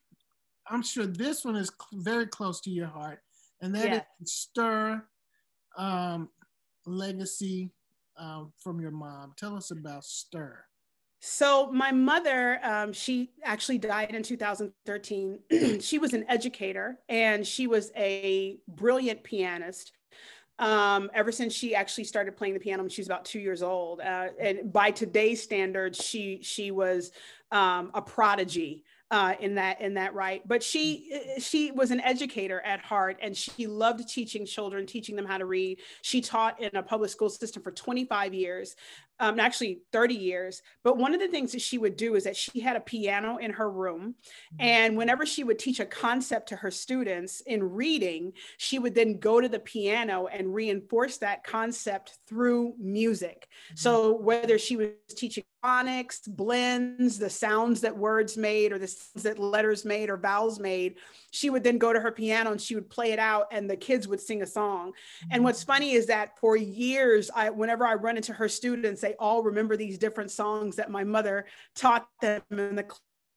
I'm 0.70 0.82
sure 0.82 1.06
this 1.06 1.44
one 1.44 1.56
is 1.56 1.70
very 1.92 2.26
close 2.26 2.60
to 2.62 2.70
your 2.70 2.86
heart, 2.86 3.20
and 3.60 3.74
that 3.74 3.88
yeah. 3.88 4.02
is 4.22 4.32
Stir 4.32 5.02
um, 5.76 6.28
legacy 6.86 7.72
um, 8.16 8.52
from 8.56 8.80
your 8.80 8.92
mom. 8.92 9.34
Tell 9.36 9.56
us 9.56 9.72
about 9.72 10.04
Stir. 10.04 10.64
So 11.20 11.70
my 11.70 11.92
mother, 11.92 12.60
um, 12.64 12.92
she 12.92 13.32
actually 13.44 13.78
died 13.78 14.14
in 14.14 14.22
2013. 14.22 15.38
she 15.80 15.98
was 15.98 16.14
an 16.14 16.24
educator 16.28 16.98
and 17.10 17.46
she 17.46 17.66
was 17.66 17.92
a 17.94 18.58
brilliant 18.68 19.22
pianist. 19.22 19.92
Um, 20.58 21.10
ever 21.14 21.32
since 21.32 21.54
she 21.54 21.74
actually 21.74 22.04
started 22.04 22.36
playing 22.36 22.54
the 22.54 22.60
piano 22.60 22.82
when 22.82 22.90
she 22.90 23.00
was 23.00 23.08
about 23.08 23.24
two 23.24 23.40
years 23.40 23.62
old, 23.62 24.00
uh, 24.00 24.28
and 24.38 24.70
by 24.70 24.90
today's 24.90 25.42
standards, 25.42 26.02
she 26.04 26.40
she 26.42 26.70
was 26.70 27.12
um, 27.50 27.90
a 27.94 28.02
prodigy 28.02 28.84
uh, 29.10 29.34
in 29.40 29.56
that 29.56 29.80
in 29.80 29.94
that 29.94 30.14
right. 30.14 30.46
But 30.46 30.62
she 30.62 31.36
she 31.38 31.72
was 31.72 31.90
an 31.90 32.00
educator 32.00 32.60
at 32.60 32.80
heart, 32.80 33.18
and 33.20 33.36
she 33.36 33.66
loved 33.66 34.08
teaching 34.08 34.46
children, 34.46 34.86
teaching 34.86 35.16
them 35.16 35.26
how 35.26 35.38
to 35.38 35.46
read. 35.46 35.80
She 36.02 36.20
taught 36.20 36.60
in 36.60 36.74
a 36.76 36.82
public 36.82 37.10
school 37.10 37.28
system 37.28 37.62
for 37.62 37.72
25 37.72 38.34
years, 38.34 38.76
um, 39.20 39.38
actually 39.38 39.82
30 39.92 40.14
years. 40.14 40.62
But 40.82 40.96
one 40.96 41.14
of 41.14 41.20
the 41.20 41.28
things 41.28 41.52
that 41.52 41.60
she 41.60 41.78
would 41.78 41.96
do 41.96 42.16
is 42.16 42.24
that 42.24 42.36
she 42.36 42.60
had 42.60 42.76
a 42.76 42.80
piano 42.80 43.36
in 43.36 43.52
her 43.52 43.70
room. 43.70 44.14
Mm-hmm. 44.54 44.56
And 44.60 44.96
whenever 44.96 45.26
she 45.26 45.44
would 45.44 45.58
teach 45.58 45.78
a 45.78 45.86
concept 45.86 46.48
to 46.48 46.56
her 46.56 46.70
students 46.70 47.42
in 47.42 47.62
reading, 47.62 48.32
she 48.56 48.78
would 48.78 48.94
then 48.94 49.18
go 49.18 49.40
to 49.40 49.48
the 49.48 49.58
piano 49.58 50.26
and 50.26 50.54
reinforce 50.54 51.18
that 51.18 51.44
concept 51.44 52.18
through 52.26 52.74
music. 52.78 53.48
Mm-hmm. 53.50 53.76
So 53.76 54.16
whether 54.16 54.58
she 54.58 54.76
was 54.76 54.88
teaching 55.10 55.44
phonics, 55.62 56.20
blends, 56.26 57.18
the 57.18 57.28
sounds 57.30 57.82
that 57.82 57.96
words 57.96 58.36
made 58.36 58.72
or 58.72 58.78
the 58.78 58.88
sounds 58.88 59.22
that 59.24 59.38
letters 59.38 59.84
made 59.84 60.08
or 60.08 60.16
vowels 60.16 60.58
made, 60.58 60.96
she 61.30 61.50
would 61.50 61.62
then 61.62 61.78
go 61.78 61.92
to 61.92 62.00
her 62.00 62.10
piano 62.10 62.50
and 62.50 62.60
she 62.60 62.74
would 62.74 62.88
play 62.88 63.12
it 63.12 63.18
out 63.18 63.46
and 63.52 63.68
the 63.68 63.76
kids 63.76 64.08
would 64.08 64.20
sing 64.20 64.42
a 64.42 64.46
song. 64.46 64.92
And 65.24 65.32
mm-hmm. 65.32 65.44
what's 65.44 65.62
funny 65.62 65.92
is 65.92 66.06
that 66.06 66.38
for 66.38 66.56
years, 66.56 67.30
I 67.34 67.50
whenever 67.50 67.86
I 67.86 67.94
run 67.94 68.16
into 68.16 68.32
her 68.32 68.48
students, 68.48 69.02
they 69.10 69.16
all 69.18 69.42
remember 69.42 69.76
these 69.76 69.98
different 69.98 70.30
songs 70.30 70.76
that 70.76 70.88
my 70.88 71.02
mother 71.02 71.46
taught 71.74 72.06
them 72.20 72.42
in 72.50 72.76
the 72.76 72.86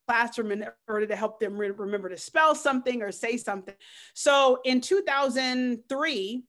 classroom 0.08 0.52
in 0.52 0.68
order 0.88 1.08
to 1.08 1.16
help 1.16 1.40
them 1.40 1.58
re- 1.58 1.72
remember 1.72 2.10
to 2.10 2.18
spell 2.18 2.54
something 2.54 3.02
or 3.02 3.12
say 3.12 3.38
something. 3.38 3.74
So 4.14 4.60
in 4.66 4.82
2003, 4.82 6.44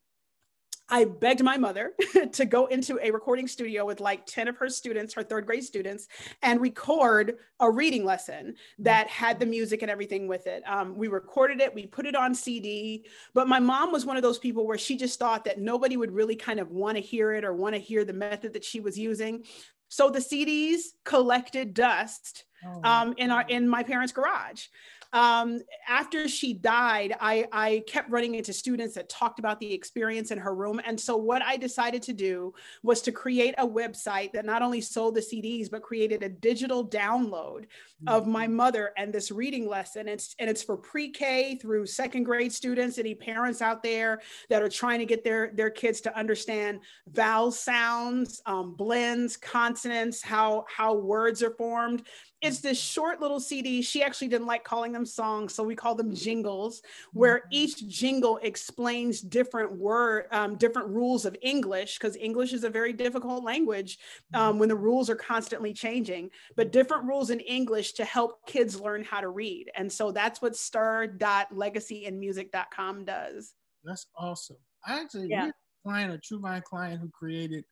I 0.89 1.05
begged 1.05 1.43
my 1.43 1.57
mother 1.57 1.93
to 2.33 2.45
go 2.45 2.67
into 2.67 2.99
a 3.03 3.11
recording 3.11 3.49
studio 3.49 3.87
with 3.87 4.01
like 4.01 4.27
10 4.27 4.49
of 4.49 4.57
her 4.59 4.69
students, 4.69 5.15
her 5.15 5.23
third 5.23 5.47
grade 5.47 5.65
students, 5.65 6.09
and 6.43 6.61
record 6.61 7.39
a 7.61 7.71
reading 7.71 8.05
lesson 8.05 8.55
that 8.79 9.09
had 9.09 9.41
the 9.41 9.47
music 9.47 9.83
and 9.83 9.91
everything 9.91 10.29
with 10.29 10.47
it. 10.47 10.63
Um, 10.67 10.97
we 10.97 11.09
recorded 11.09 11.61
it, 11.61 11.75
we 11.75 11.87
put 11.87 12.07
it 12.07 12.15
on 12.15 12.35
CD, 12.35 13.07
but 13.33 13.49
my 13.49 13.59
mom 13.59 13.93
was 13.93 14.05
one 14.05 14.17
of 14.17 14.23
those 14.23 14.39
people 14.39 14.67
where 14.67 14.79
she 14.79 14.97
just 14.97 15.19
thought 15.19 15.45
that 15.45 15.59
nobody 15.59 15.97
would 15.97 16.13
really 16.13 16.37
kind 16.37 16.61
of 16.61 16.71
want 16.71 16.97
to 16.97 17.03
hear 17.03 17.33
it 17.33 17.45
or 17.45 17.55
want 17.55 17.75
to 17.75 17.81
hear 17.81 18.05
the 18.05 18.13
method 18.13 18.53
that 18.53 18.65
she 18.65 18.81
was 18.81 18.99
using. 18.99 19.45
So 19.89 20.11
the 20.11 20.19
CDs 20.19 20.81
collected 21.05 21.73
dust 21.73 22.45
oh, 22.67 22.81
um, 22.83 23.15
in 23.17 23.31
our 23.31 23.43
in 23.49 23.69
my 23.69 23.83
parents' 23.83 24.13
garage 24.13 24.67
um, 25.15 25.61
after 25.89 26.27
she 26.27 26.53
died, 26.53 27.15
I, 27.21 27.47
I 27.53 27.85
kept 27.87 28.11
running 28.11 28.35
into 28.35 28.53
students 28.53 28.97
that 28.97 29.09
talked 29.09 29.39
about 29.39 29.61
the 29.61 29.73
experience 29.73 30.33
in 30.33 30.39
her 30.39 30.53
room. 30.53 30.81
And 30.85 30.99
so, 30.99 31.17
what 31.17 31.41
I 31.41 31.57
decided 31.57 32.03
to 32.03 32.13
do 32.13 32.53
was 32.83 33.01
to 33.03 33.13
create 33.13 33.55
a 33.57 33.67
website 33.67 34.33
that 34.33 34.45
not 34.45 34.61
only 34.61 34.81
sold 34.81 35.15
the 35.15 35.21
CDs, 35.21 35.71
but 35.71 35.83
created 35.83 36.25
a 36.25 36.29
digital 36.29 36.85
download 36.85 37.61
mm-hmm. 37.61 38.09
of 38.09 38.27
my 38.27 38.49
mother 38.49 38.91
and 38.97 39.13
this 39.13 39.31
reading 39.31 39.69
lesson. 39.69 40.09
It's, 40.09 40.35
and 40.41 40.51
it's 40.51 40.65
for 40.65 40.77
pre 40.77 41.11
K 41.11 41.55
through 41.63 41.87
second 41.87 42.25
grade 42.25 42.53
students, 42.53 42.99
any 42.99 43.15
parents 43.15 43.63
out 43.63 43.85
there 43.85 44.21
that 44.51 44.63
are 44.63 44.69
trying 44.69 44.99
to 44.99 45.07
get 45.07 45.23
their, 45.23 45.53
their 45.55 45.71
kids 45.71 46.01
to 46.03 46.19
understand 46.19 46.81
vowel 47.07 47.53
sounds, 47.53 48.43
um, 48.47 48.75
blends, 48.75 49.37
consonants, 49.37 50.23
how, 50.23 50.65
how 50.69 50.95
words 50.95 51.41
are 51.41 51.55
formed 51.55 52.03
it's 52.45 52.61
this 52.61 52.79
short 52.79 53.21
little 53.21 53.41
CD. 53.41 53.81
She 53.81 54.03
actually 54.03 54.29
didn't 54.29 54.47
like 54.47 54.65
calling 54.65 54.93
them 54.93 55.04
songs, 55.07 55.55
so 55.55 55.63
we 55.63 55.75
call 55.75 55.95
them 55.95 56.15
jingles, 56.15 56.83
where 57.13 57.39
mm-hmm. 57.39 57.49
each 57.53 57.89
jingle 57.89 58.39
explains 58.43 59.21
different 59.21 59.73
word, 59.73 60.27
um, 60.31 60.57
different 60.57 60.89
rules 60.89 61.25
of 61.25 61.35
English, 61.43 61.99
because 61.99 62.17
English 62.17 62.53
is 62.53 62.65
a 62.65 62.71
very 62.71 62.93
difficult 62.93 63.45
language 63.45 63.99
um, 64.35 64.59
when 64.59 64.69
the 64.69 64.77
rules 64.77 65.09
are 65.11 65.17
constantly 65.17 65.73
changing. 65.73 66.31
But 66.57 66.73
different 66.73 67.05
rules 67.05 67.31
in 67.31 67.39
English 67.41 67.93
to 67.95 68.05
help 68.05 68.47
kids 68.47 68.81
learn 68.81 69.03
how 69.05 69.21
to 69.21 69.29
read, 69.29 69.71
and 69.77 69.93
so 69.93 70.13
that's 70.13 70.43
what 70.43 70.57
Stir.legacyandmusic.com 70.57 73.05
does. 73.05 73.55
That's 73.85 74.07
awesome. 74.17 74.57
I 74.87 75.01
actually 75.01 75.29
yeah. 75.29 75.51
client, 75.85 76.13
a 76.13 76.19
True 76.19 76.41
Vine 76.41 76.63
client 76.63 77.01
who 77.01 77.09
created 77.11 77.65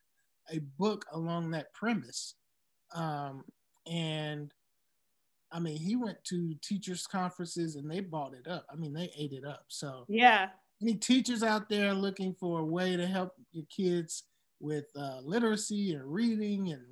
a 0.50 0.60
book 0.78 1.04
along 1.12 1.50
that 1.50 1.72
premise. 1.72 2.34
Um, 2.94 3.44
and 3.86 4.52
I 5.52 5.60
mean, 5.60 5.76
he 5.76 5.96
went 5.96 6.22
to 6.24 6.54
teachers 6.62 7.06
conferences 7.06 7.76
and 7.76 7.90
they 7.90 8.00
bought 8.00 8.34
it 8.34 8.48
up. 8.48 8.64
I 8.72 8.76
mean, 8.76 8.92
they 8.92 9.10
ate 9.16 9.32
it 9.32 9.44
up. 9.44 9.64
So 9.68 10.04
yeah, 10.08 10.48
any 10.80 10.94
teachers 10.94 11.42
out 11.42 11.68
there 11.68 11.94
looking 11.94 12.34
for 12.38 12.60
a 12.60 12.64
way 12.64 12.96
to 12.96 13.06
help 13.06 13.32
your 13.52 13.64
kids 13.74 14.24
with 14.60 14.86
uh, 14.96 15.18
literacy 15.22 15.94
and 15.94 16.04
reading 16.04 16.70
and 16.70 16.82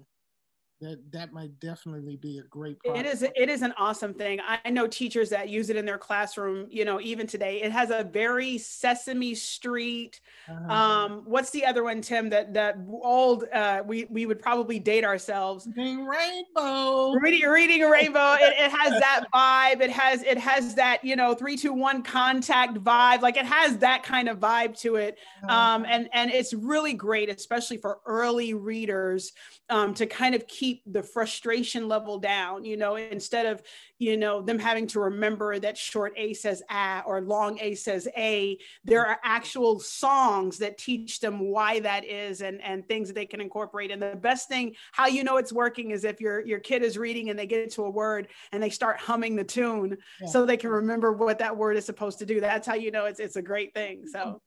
that 0.80 0.98
that 1.12 1.32
might 1.32 1.58
definitely 1.60 2.16
be 2.16 2.38
a 2.38 2.42
great 2.44 2.78
it 2.84 3.04
is 3.04 3.22
it 3.22 3.48
is 3.50 3.60
an 3.60 3.74
awesome 3.76 4.14
thing. 4.14 4.40
I 4.64 4.70
know 4.70 4.86
teachers 4.86 5.28
that 5.28 5.50
use 5.50 5.68
it 5.68 5.76
in 5.76 5.84
their 5.84 5.98
classroom 5.98 6.68
you 6.70 6.84
know 6.84 7.00
even 7.00 7.26
today. 7.26 7.60
It 7.60 7.70
has 7.70 7.90
a 7.90 8.04
very 8.04 8.56
sesame 8.56 9.34
street 9.34 10.20
uh-huh. 10.48 10.72
um 10.72 11.22
what's 11.26 11.50
the 11.50 11.66
other 11.66 11.84
one 11.84 12.00
tim 12.00 12.30
that 12.30 12.54
that 12.54 12.76
old 12.88 13.44
uh 13.52 13.82
we 13.86 14.06
we 14.10 14.24
would 14.24 14.40
probably 14.40 14.78
date 14.78 15.04
ourselves? 15.04 15.68
Reading 15.76 16.06
rainbow. 16.06 17.12
Reading 17.12 17.48
reading 17.48 17.82
rainbow. 17.82 18.36
It, 18.40 18.54
it 18.58 18.70
has 18.70 18.98
that 19.00 19.26
vibe. 19.34 19.82
It 19.82 19.90
has 19.90 20.22
it 20.22 20.38
has 20.38 20.74
that 20.76 21.04
you 21.04 21.14
know 21.14 21.34
three 21.34 21.56
two 21.56 21.74
one 21.74 22.02
contact 22.02 22.74
vibe. 22.82 23.20
Like 23.20 23.36
it 23.36 23.46
has 23.46 23.76
that 23.78 24.02
kind 24.02 24.28
of 24.28 24.38
vibe 24.38 24.78
to 24.80 24.96
it. 24.96 25.18
Uh-huh. 25.44 25.54
um 25.54 25.86
and 25.86 26.08
and 26.14 26.30
it's 26.30 26.54
really 26.54 26.94
great 26.94 27.28
especially 27.28 27.76
for 27.76 27.98
early 28.06 28.54
readers 28.54 29.32
um 29.68 29.92
to 29.94 30.06
kind 30.06 30.34
of 30.34 30.46
keep 30.46 30.69
keep 30.70 30.82
the 30.92 31.02
frustration 31.02 31.88
level 31.88 32.18
down, 32.18 32.64
you 32.64 32.76
know, 32.76 32.96
instead 32.96 33.46
of, 33.46 33.62
you 33.98 34.16
know, 34.16 34.40
them 34.40 34.58
having 34.58 34.86
to 34.86 35.00
remember 35.00 35.58
that 35.58 35.76
short 35.76 36.12
A 36.16 36.32
says 36.32 36.62
A 36.70 37.02
or 37.04 37.20
long 37.20 37.58
A 37.60 37.74
says 37.74 38.06
A, 38.16 38.58
there 38.84 39.04
are 39.04 39.18
actual 39.24 39.80
songs 39.80 40.58
that 40.58 40.78
teach 40.78 41.20
them 41.20 41.40
why 41.40 41.80
that 41.80 42.04
is 42.04 42.40
and, 42.40 42.62
and 42.62 42.86
things 42.86 43.08
that 43.08 43.14
they 43.14 43.26
can 43.26 43.40
incorporate. 43.40 43.90
And 43.90 44.00
the 44.00 44.16
best 44.16 44.48
thing, 44.48 44.74
how 44.92 45.06
you 45.06 45.24
know 45.24 45.38
it's 45.38 45.52
working 45.52 45.90
is 45.90 46.04
if 46.04 46.20
your, 46.20 46.44
your 46.46 46.60
kid 46.60 46.82
is 46.82 46.96
reading 46.96 47.30
and 47.30 47.38
they 47.38 47.46
get 47.46 47.70
to 47.72 47.84
a 47.84 47.90
word 47.90 48.28
and 48.52 48.62
they 48.62 48.70
start 48.70 48.98
humming 48.98 49.36
the 49.36 49.44
tune 49.44 49.96
yeah. 50.20 50.28
so 50.28 50.46
they 50.46 50.56
can 50.56 50.70
remember 50.70 51.12
what 51.12 51.38
that 51.38 51.56
word 51.56 51.76
is 51.76 51.84
supposed 51.84 52.18
to 52.20 52.26
do. 52.26 52.40
That's 52.40 52.66
how 52.66 52.74
you 52.74 52.90
know 52.90 53.06
it's, 53.06 53.20
it's 53.20 53.36
a 53.36 53.42
great 53.42 53.74
thing. 53.74 54.06
So 54.06 54.40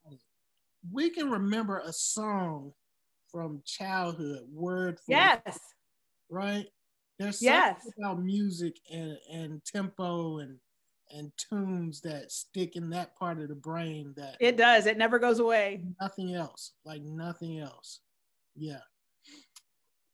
we 0.91 1.09
can 1.09 1.29
remember 1.29 1.79
a 1.79 1.93
song 1.93 2.73
from 3.31 3.61
childhood 3.65 4.43
word 4.51 4.99
for 4.99 5.11
yes 5.11 5.72
right? 6.33 6.67
There's 7.19 7.39
something 7.39 7.53
yes. 7.53 7.89
about 7.97 8.21
music 8.21 8.79
and, 8.91 9.17
and 9.31 9.63
tempo 9.63 10.39
and 10.39 10.57
and 11.11 11.31
tunes 11.37 12.01
that 12.01 12.31
stick 12.31 12.75
in 12.75 12.89
that 12.89 13.15
part 13.15 13.39
of 13.39 13.47
the 13.47 13.55
brain 13.55 14.13
that 14.17 14.35
it 14.39 14.57
does. 14.57 14.87
It 14.87 14.97
never 14.97 15.19
goes 15.19 15.39
away. 15.39 15.83
Nothing 16.01 16.33
else. 16.33 16.71
Like 16.85 17.03
nothing 17.03 17.59
else. 17.59 17.99
Yeah. 18.55 18.79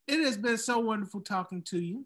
It 0.08 0.20
has 0.20 0.38
been 0.38 0.58
so 0.58 0.80
wonderful 0.80 1.22
talking 1.22 1.62
to 1.70 1.80
you. 1.80 2.06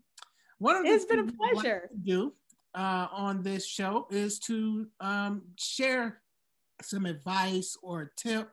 One 0.60 0.76
of 0.76 0.86
it's 0.86 1.06
been 1.06 1.20
a 1.20 1.32
pleasure. 1.32 1.90
Like 1.92 2.04
do 2.04 2.34
uh, 2.76 3.08
on 3.12 3.42
this 3.42 3.66
show 3.66 4.08
is 4.12 4.40
to 4.40 4.88
um, 5.00 5.44
share 5.58 6.22
some 6.82 7.06
advice 7.06 7.78
or 7.82 8.02
a 8.02 8.10
tip 8.16 8.50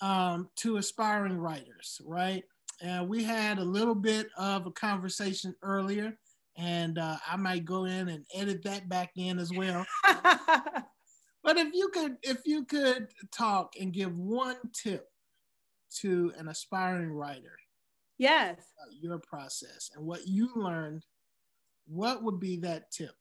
um, 0.00 0.48
to 0.56 0.76
aspiring 0.76 1.36
writers, 1.36 2.00
right? 2.04 2.44
And 2.80 3.08
we 3.08 3.24
had 3.24 3.58
a 3.58 3.64
little 3.64 3.94
bit 3.94 4.28
of 4.36 4.66
a 4.66 4.70
conversation 4.70 5.54
earlier, 5.62 6.16
and 6.56 6.98
uh, 6.98 7.16
I 7.26 7.36
might 7.36 7.64
go 7.64 7.84
in 7.84 8.08
and 8.08 8.24
edit 8.34 8.62
that 8.64 8.88
back 8.88 9.10
in 9.16 9.38
as 9.38 9.52
well. 9.52 9.84
but 10.04 11.56
if 11.56 11.72
you 11.72 11.90
could, 11.92 12.16
if 12.22 12.38
you 12.44 12.64
could 12.64 13.08
talk 13.32 13.74
and 13.80 13.92
give 13.92 14.16
one 14.16 14.56
tip 14.72 15.06
to 16.00 16.32
an 16.36 16.48
aspiring 16.48 17.10
writer, 17.10 17.58
yes, 18.18 18.56
your 19.00 19.18
process 19.18 19.90
and 19.94 20.04
what 20.04 20.26
you 20.26 20.50
learned, 20.54 21.04
what 21.86 22.22
would 22.22 22.38
be 22.38 22.58
that 22.58 22.90
tip? 22.90 23.12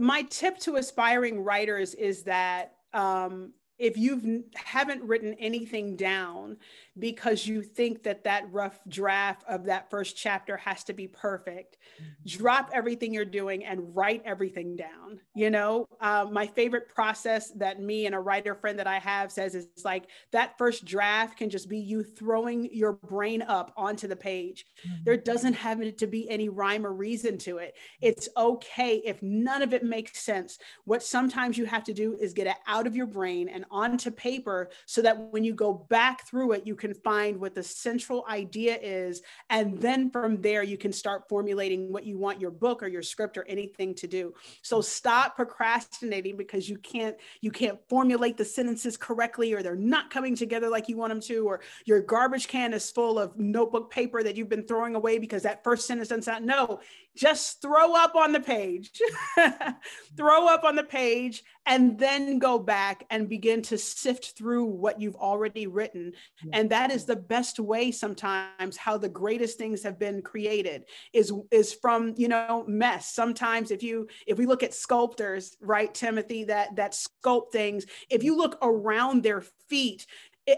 My 0.00 0.22
tip 0.22 0.58
to 0.60 0.76
aspiring 0.76 1.40
writers 1.40 1.94
is 1.94 2.24
that 2.24 2.74
um, 2.92 3.52
if 3.78 3.96
you 3.96 4.44
haven't 4.54 5.02
written 5.02 5.34
anything 5.34 5.96
down 5.96 6.56
because 6.98 7.46
you 7.46 7.62
think 7.62 8.02
that 8.02 8.24
that 8.24 8.50
rough 8.52 8.80
draft 8.88 9.44
of 9.48 9.64
that 9.64 9.90
first 9.90 10.16
chapter 10.16 10.56
has 10.56 10.84
to 10.84 10.92
be 10.92 11.08
perfect. 11.08 11.76
Mm-hmm. 12.00 12.38
drop 12.38 12.70
everything 12.72 13.12
you're 13.12 13.24
doing 13.24 13.64
and 13.64 13.94
write 13.94 14.22
everything 14.24 14.76
down 14.76 15.20
you 15.34 15.50
know? 15.50 15.86
Uh, 16.00 16.26
my 16.30 16.46
favorite 16.46 16.88
process 16.94 17.50
that 17.52 17.80
me 17.80 18.06
and 18.06 18.14
a 18.14 18.18
writer 18.18 18.54
friend 18.54 18.78
that 18.78 18.86
i 18.86 18.98
have 18.98 19.30
says 19.30 19.54
is 19.54 19.68
like 19.84 20.06
that 20.32 20.56
first 20.58 20.84
draft 20.84 21.36
can 21.36 21.50
just 21.50 21.68
be 21.68 21.78
you 21.78 22.02
throwing 22.02 22.68
your 22.72 22.92
brain 22.92 23.42
up 23.42 23.72
onto 23.76 24.06
the 24.06 24.16
page. 24.16 24.66
Mm-hmm. 24.86 25.04
there 25.04 25.16
doesn't 25.16 25.54
have 25.54 25.78
to 25.96 26.06
be 26.06 26.28
any 26.28 26.48
rhyme 26.48 26.86
or 26.86 26.92
reason 26.92 27.38
to 27.38 27.58
it. 27.58 27.74
It's 28.00 28.28
okay 28.36 29.00
if 29.04 29.22
none 29.22 29.62
of 29.62 29.72
it 29.72 29.84
makes 29.84 30.20
sense. 30.20 30.58
What 30.84 31.02
sometimes 31.02 31.56
you 31.56 31.66
have 31.66 31.84
to 31.84 31.94
do 31.94 32.16
is 32.20 32.32
get 32.32 32.46
it 32.46 32.56
out 32.66 32.86
of 32.86 32.96
your 32.96 33.06
brain 33.06 33.48
and 33.48 33.64
onto 33.70 34.10
paper 34.10 34.70
so 34.86 35.02
that 35.02 35.32
when 35.32 35.44
you 35.44 35.54
go 35.54 35.72
back 35.72 36.26
through 36.26 36.52
it 36.52 36.66
you 36.66 36.74
can 36.74 36.87
can 36.88 37.00
find 37.02 37.38
what 37.38 37.54
the 37.54 37.62
central 37.62 38.24
idea 38.28 38.78
is. 38.80 39.22
And 39.50 39.78
then 39.78 40.10
from 40.10 40.40
there, 40.40 40.62
you 40.62 40.78
can 40.78 40.92
start 40.92 41.28
formulating 41.28 41.92
what 41.92 42.04
you 42.04 42.18
want 42.18 42.40
your 42.40 42.50
book 42.50 42.82
or 42.82 42.86
your 42.86 43.02
script 43.02 43.36
or 43.36 43.44
anything 43.46 43.94
to 43.96 44.06
do. 44.06 44.34
So 44.62 44.80
stop 44.80 45.36
procrastinating 45.36 46.36
because 46.36 46.68
you 46.68 46.78
can't, 46.78 47.16
you 47.40 47.50
can't 47.50 47.78
formulate 47.88 48.36
the 48.36 48.44
sentences 48.44 48.96
correctly 48.96 49.52
or 49.52 49.62
they're 49.62 49.76
not 49.76 50.10
coming 50.10 50.34
together 50.34 50.68
like 50.68 50.88
you 50.88 50.96
want 50.96 51.10
them 51.10 51.20
to, 51.22 51.46
or 51.46 51.60
your 51.84 52.00
garbage 52.00 52.48
can 52.48 52.72
is 52.72 52.90
full 52.90 53.18
of 53.18 53.38
notebook 53.38 53.90
paper 53.90 54.22
that 54.22 54.36
you've 54.36 54.48
been 54.48 54.66
throwing 54.66 54.94
away 54.94 55.18
because 55.18 55.42
that 55.42 55.62
first 55.64 55.86
sentence 55.86 56.08
doesn't 56.08 56.22
sound, 56.22 56.46
no, 56.46 56.80
just 57.16 57.60
throw 57.60 57.94
up 57.94 58.14
on 58.14 58.32
the 58.32 58.40
page, 58.40 58.90
throw 60.16 60.46
up 60.46 60.64
on 60.64 60.76
the 60.76 60.84
page, 60.84 61.42
and 61.68 61.98
then 61.98 62.38
go 62.38 62.58
back 62.58 63.04
and 63.10 63.28
begin 63.28 63.60
to 63.60 63.76
sift 63.76 64.32
through 64.36 64.64
what 64.64 64.98
you've 64.98 65.16
already 65.16 65.66
written. 65.66 66.14
And 66.52 66.70
that 66.70 66.90
is 66.90 67.04
the 67.04 67.14
best 67.14 67.60
way 67.60 67.92
sometimes 67.92 68.78
how 68.78 68.96
the 68.96 69.10
greatest 69.10 69.58
things 69.58 69.82
have 69.82 69.98
been 69.98 70.22
created 70.22 70.86
is, 71.12 71.30
is 71.50 71.74
from, 71.74 72.14
you 72.16 72.26
know, 72.26 72.64
mess. 72.66 73.12
Sometimes 73.12 73.70
if 73.70 73.82
you, 73.82 74.08
if 74.26 74.38
we 74.38 74.46
look 74.46 74.62
at 74.62 74.72
sculptors, 74.72 75.58
right, 75.60 75.92
Timothy, 75.92 76.44
that, 76.44 76.74
that 76.76 76.92
sculpt 76.92 77.52
things, 77.52 77.84
if 78.08 78.22
you 78.22 78.34
look 78.34 78.56
around 78.62 79.22
their 79.22 79.42
feet, 79.68 80.06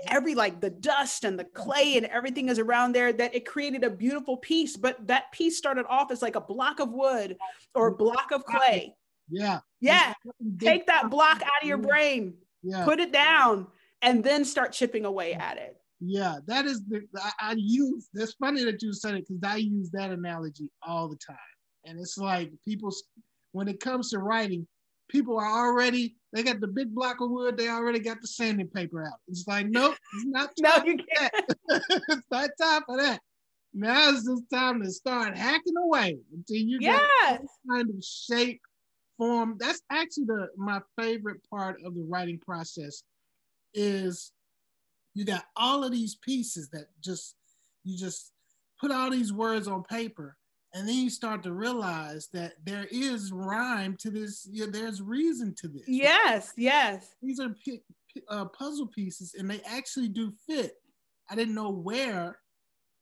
every 0.07 0.37
like 0.37 0.61
the 0.61 0.71
dust 0.71 1.25
and 1.25 1.37
the 1.37 1.45
clay 1.45 1.97
and 1.97 2.07
everything 2.07 2.49
is 2.49 2.61
around 2.61 2.93
there 2.93 3.13
that 3.13 3.35
it 3.35 3.45
created 3.45 3.83
a 3.83 3.91
beautiful 3.91 4.37
piece 4.37 4.77
but 4.77 5.05
that 5.09 5.33
piece 5.33 5.59
started 5.59 5.85
off 5.89 6.13
as 6.13 6.23
like 6.23 6.37
a 6.37 6.41
block 6.41 6.79
of 6.79 6.93
wood 6.93 7.37
or 7.75 7.89
a 7.89 7.97
block 7.97 8.31
of 8.31 8.45
clay 8.45 8.95
yeah 9.31 9.61
yeah 9.81 10.13
take 10.61 10.87
that 10.87 11.11
block 11.11 11.43
out 11.43 11.63
of 11.63 11.69
your 11.69 11.79
brain 11.79 12.35
yeah. 12.63 12.85
put 12.85 13.01
it 13.01 13.13
down 13.13 13.67
and 14.03 14.23
then 14.23 14.45
start 14.45 14.73
chipping 14.73 15.05
away 15.05 15.35
at 15.35 15.57
it 15.57 15.77
yeah 16.01 16.37
that 16.47 16.67
is 16.67 16.83
the 16.87 17.03
i, 17.19 17.31
I 17.41 17.55
use 17.57 18.09
it's 18.15 18.35
funny 18.35 18.65
that 18.65 18.83
you 18.83 18.93
said 18.93 19.15
it 19.15 19.27
because 19.29 19.43
i 19.45 19.57
use 19.57 19.91
that 19.93 20.11
analogy 20.11 20.71
all 20.83 21.09
the 21.09 21.19
time 21.27 21.37
and 21.85 21.99
it's 21.99 22.19
like 22.19 22.51
people 22.67 22.91
when 23.53 23.69
it 23.69 23.81
comes 23.81 24.11
to 24.11 24.19
writing 24.19 24.67
people 25.11 25.39
are 25.39 25.67
already 25.67 26.17
they 26.33 26.43
got 26.43 26.61
the 26.61 26.69
big 26.69 26.95
block 26.95 27.21
of 27.21 27.31
wood. 27.31 27.57
They 27.57 27.69
already 27.69 27.99
got 27.99 28.21
the 28.21 28.29
sanding 28.29 28.69
paper 28.69 29.05
out. 29.05 29.19
It's 29.29 29.47
like, 29.49 29.67
nope, 29.67 29.97
it's 30.15 30.27
not 30.27 30.51
no, 30.61 30.85
you 30.85 30.97
can't. 30.97 31.35
it's 31.69 32.27
not 32.31 32.51
time 32.61 32.83
for 32.87 32.97
that. 32.99 33.21
Now 33.75 34.11
it's 34.11 34.25
just 34.25 34.45
time 34.53 34.83
to 34.83 34.91
start 34.91 35.37
hacking 35.37 35.77
away 35.77 36.19
until 36.33 36.57
you 36.57 36.81
get 36.81 37.01
kind 37.69 37.89
of 37.89 38.05
shape, 38.05 38.61
form. 39.21 39.57
That's 39.61 39.83
actually 39.91 40.25
the 40.25 40.49
my 40.57 40.81
favorite 40.99 41.41
part 41.51 41.77
of 41.85 41.95
the 41.95 42.07
writing 42.09 42.39
process 42.39 43.03
is 43.75 44.33
you 45.15 45.25
got 45.27 45.45
all 45.57 45.85
of 45.85 45.93
these 45.93 46.17
pieces 46.17 46.71
that 46.71 46.87
just 47.05 47.37
you 47.85 47.99
just 47.99 48.33
put 48.81 48.91
all 48.91 49.11
these 49.11 49.33
words 49.33 49.69
on 49.69 49.83
paper 49.85 50.37
and 50.73 50.89
then 50.89 50.95
you 50.95 51.11
start 51.11 51.43
to 51.43 51.53
realize 51.53 52.29
that 52.33 52.55
there 52.65 52.87
is 52.91 53.31
rhyme 53.31 53.95
to 53.99 54.11
this 54.11 54.49
yeah, 54.51 54.67
there's 54.71 55.03
reason 55.03 55.55
to 55.59 55.69
this. 55.69 55.85
Yes 55.87 56.55
yes. 56.57 57.15
These 57.23 57.41
are 57.41 57.51
p- 57.63 57.83
p- 58.15 58.23
uh, 58.29 58.47
puzzle 58.47 58.87
pieces 58.87 59.35
and 59.39 59.51
they 59.51 59.61
actually 59.67 60.09
do 60.09 60.33
fit. 60.47 60.77
I 61.29 61.35
didn't 61.35 61.55
know 61.55 61.71
where 61.71 62.39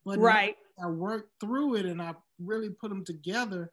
but 0.04 0.18
right. 0.18 0.56
I 0.82 0.88
worked 0.88 1.32
through 1.40 1.76
it 1.76 1.86
and 1.86 2.00
i 2.00 2.14
really 2.40 2.70
put 2.70 2.88
them 2.88 3.04
together 3.04 3.72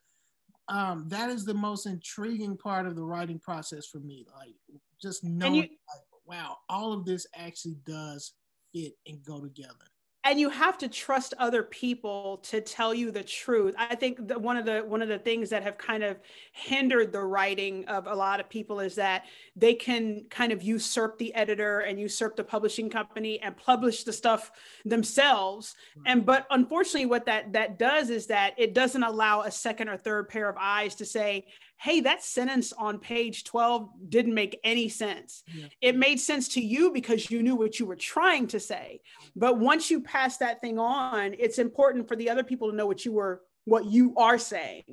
um, 0.67 1.05
that 1.07 1.29
is 1.29 1.45
the 1.45 1.53
most 1.53 1.85
intriguing 1.85 2.57
part 2.57 2.87
of 2.87 2.95
the 2.95 3.03
writing 3.03 3.39
process 3.39 3.85
for 3.85 3.99
me 3.99 4.25
like 4.37 4.55
just 5.01 5.23
knowing 5.23 5.55
you, 5.55 5.61
like, 5.61 6.01
wow 6.25 6.57
all 6.69 6.93
of 6.93 7.05
this 7.05 7.27
actually 7.35 7.77
does 7.85 8.33
fit 8.73 8.93
and 9.07 9.23
go 9.23 9.39
together 9.41 9.85
and 10.25 10.39
you 10.39 10.49
have 10.49 10.75
to 10.79 10.87
trust 10.87 11.35
other 11.37 11.61
people 11.61 12.39
to 12.43 12.59
tell 12.59 12.95
you 12.95 13.11
the 13.11 13.23
truth. 13.23 13.75
I 13.77 13.93
think 13.93 14.27
that 14.27 14.41
one 14.41 14.57
of 14.57 14.65
the 14.65 14.79
one 14.79 15.03
of 15.03 15.07
the 15.07 15.19
things 15.19 15.51
that 15.51 15.61
have 15.61 15.77
kind 15.77 16.03
of 16.03 16.17
hindered 16.51 17.13
the 17.13 17.21
writing 17.21 17.85
of 17.85 18.07
a 18.07 18.13
lot 18.13 18.39
of 18.39 18.49
people 18.49 18.79
is 18.79 18.95
that 18.95 19.25
they 19.55 19.75
can 19.75 20.25
kind 20.31 20.51
of 20.51 20.63
usurp 20.63 21.19
the 21.19 21.33
editor 21.35 21.81
and 21.81 21.99
usurp 21.99 22.35
the 22.35 22.43
publishing 22.43 22.89
company 22.89 23.39
and 23.41 23.55
publish 23.55 24.03
the 24.03 24.11
stuff 24.11 24.51
themselves. 24.83 25.75
And 26.07 26.25
but 26.25 26.47
unfortunately 26.49 27.05
what 27.05 27.27
that 27.27 27.53
that 27.53 27.77
does 27.77 28.09
is 28.09 28.25
that 28.27 28.55
it 28.57 28.73
doesn't 28.73 29.03
allow 29.03 29.41
a 29.41 29.51
second 29.51 29.89
or 29.89 29.97
third 29.97 30.27
pair 30.27 30.49
of 30.49 30.57
eyes 30.59 30.95
to 30.95 31.05
say 31.05 31.45
hey, 31.77 32.01
that 32.01 32.23
sentence 32.23 32.73
on 32.73 32.99
page 32.99 33.43
12 33.43 33.89
didn't 34.09 34.33
make 34.33 34.59
any 34.63 34.89
sense. 34.89 35.43
Yeah. 35.53 35.67
It 35.81 35.97
made 35.97 36.19
sense 36.19 36.47
to 36.49 36.61
you 36.61 36.91
because 36.91 37.29
you 37.29 37.43
knew 37.43 37.55
what 37.55 37.79
you 37.79 37.85
were 37.85 37.95
trying 37.95 38.47
to 38.47 38.59
say. 38.59 39.01
But 39.35 39.59
once 39.59 39.91
you 39.91 40.01
pass 40.01 40.37
that 40.37 40.61
thing 40.61 40.79
on, 40.79 41.35
it's 41.37 41.59
important 41.59 42.07
for 42.07 42.15
the 42.15 42.29
other 42.29 42.43
people 42.43 42.69
to 42.69 42.75
know 42.75 42.87
what 42.87 43.05
you 43.05 43.11
were 43.13 43.41
what 43.65 43.85
you 43.85 44.13
are 44.15 44.37
saying. 44.37 44.83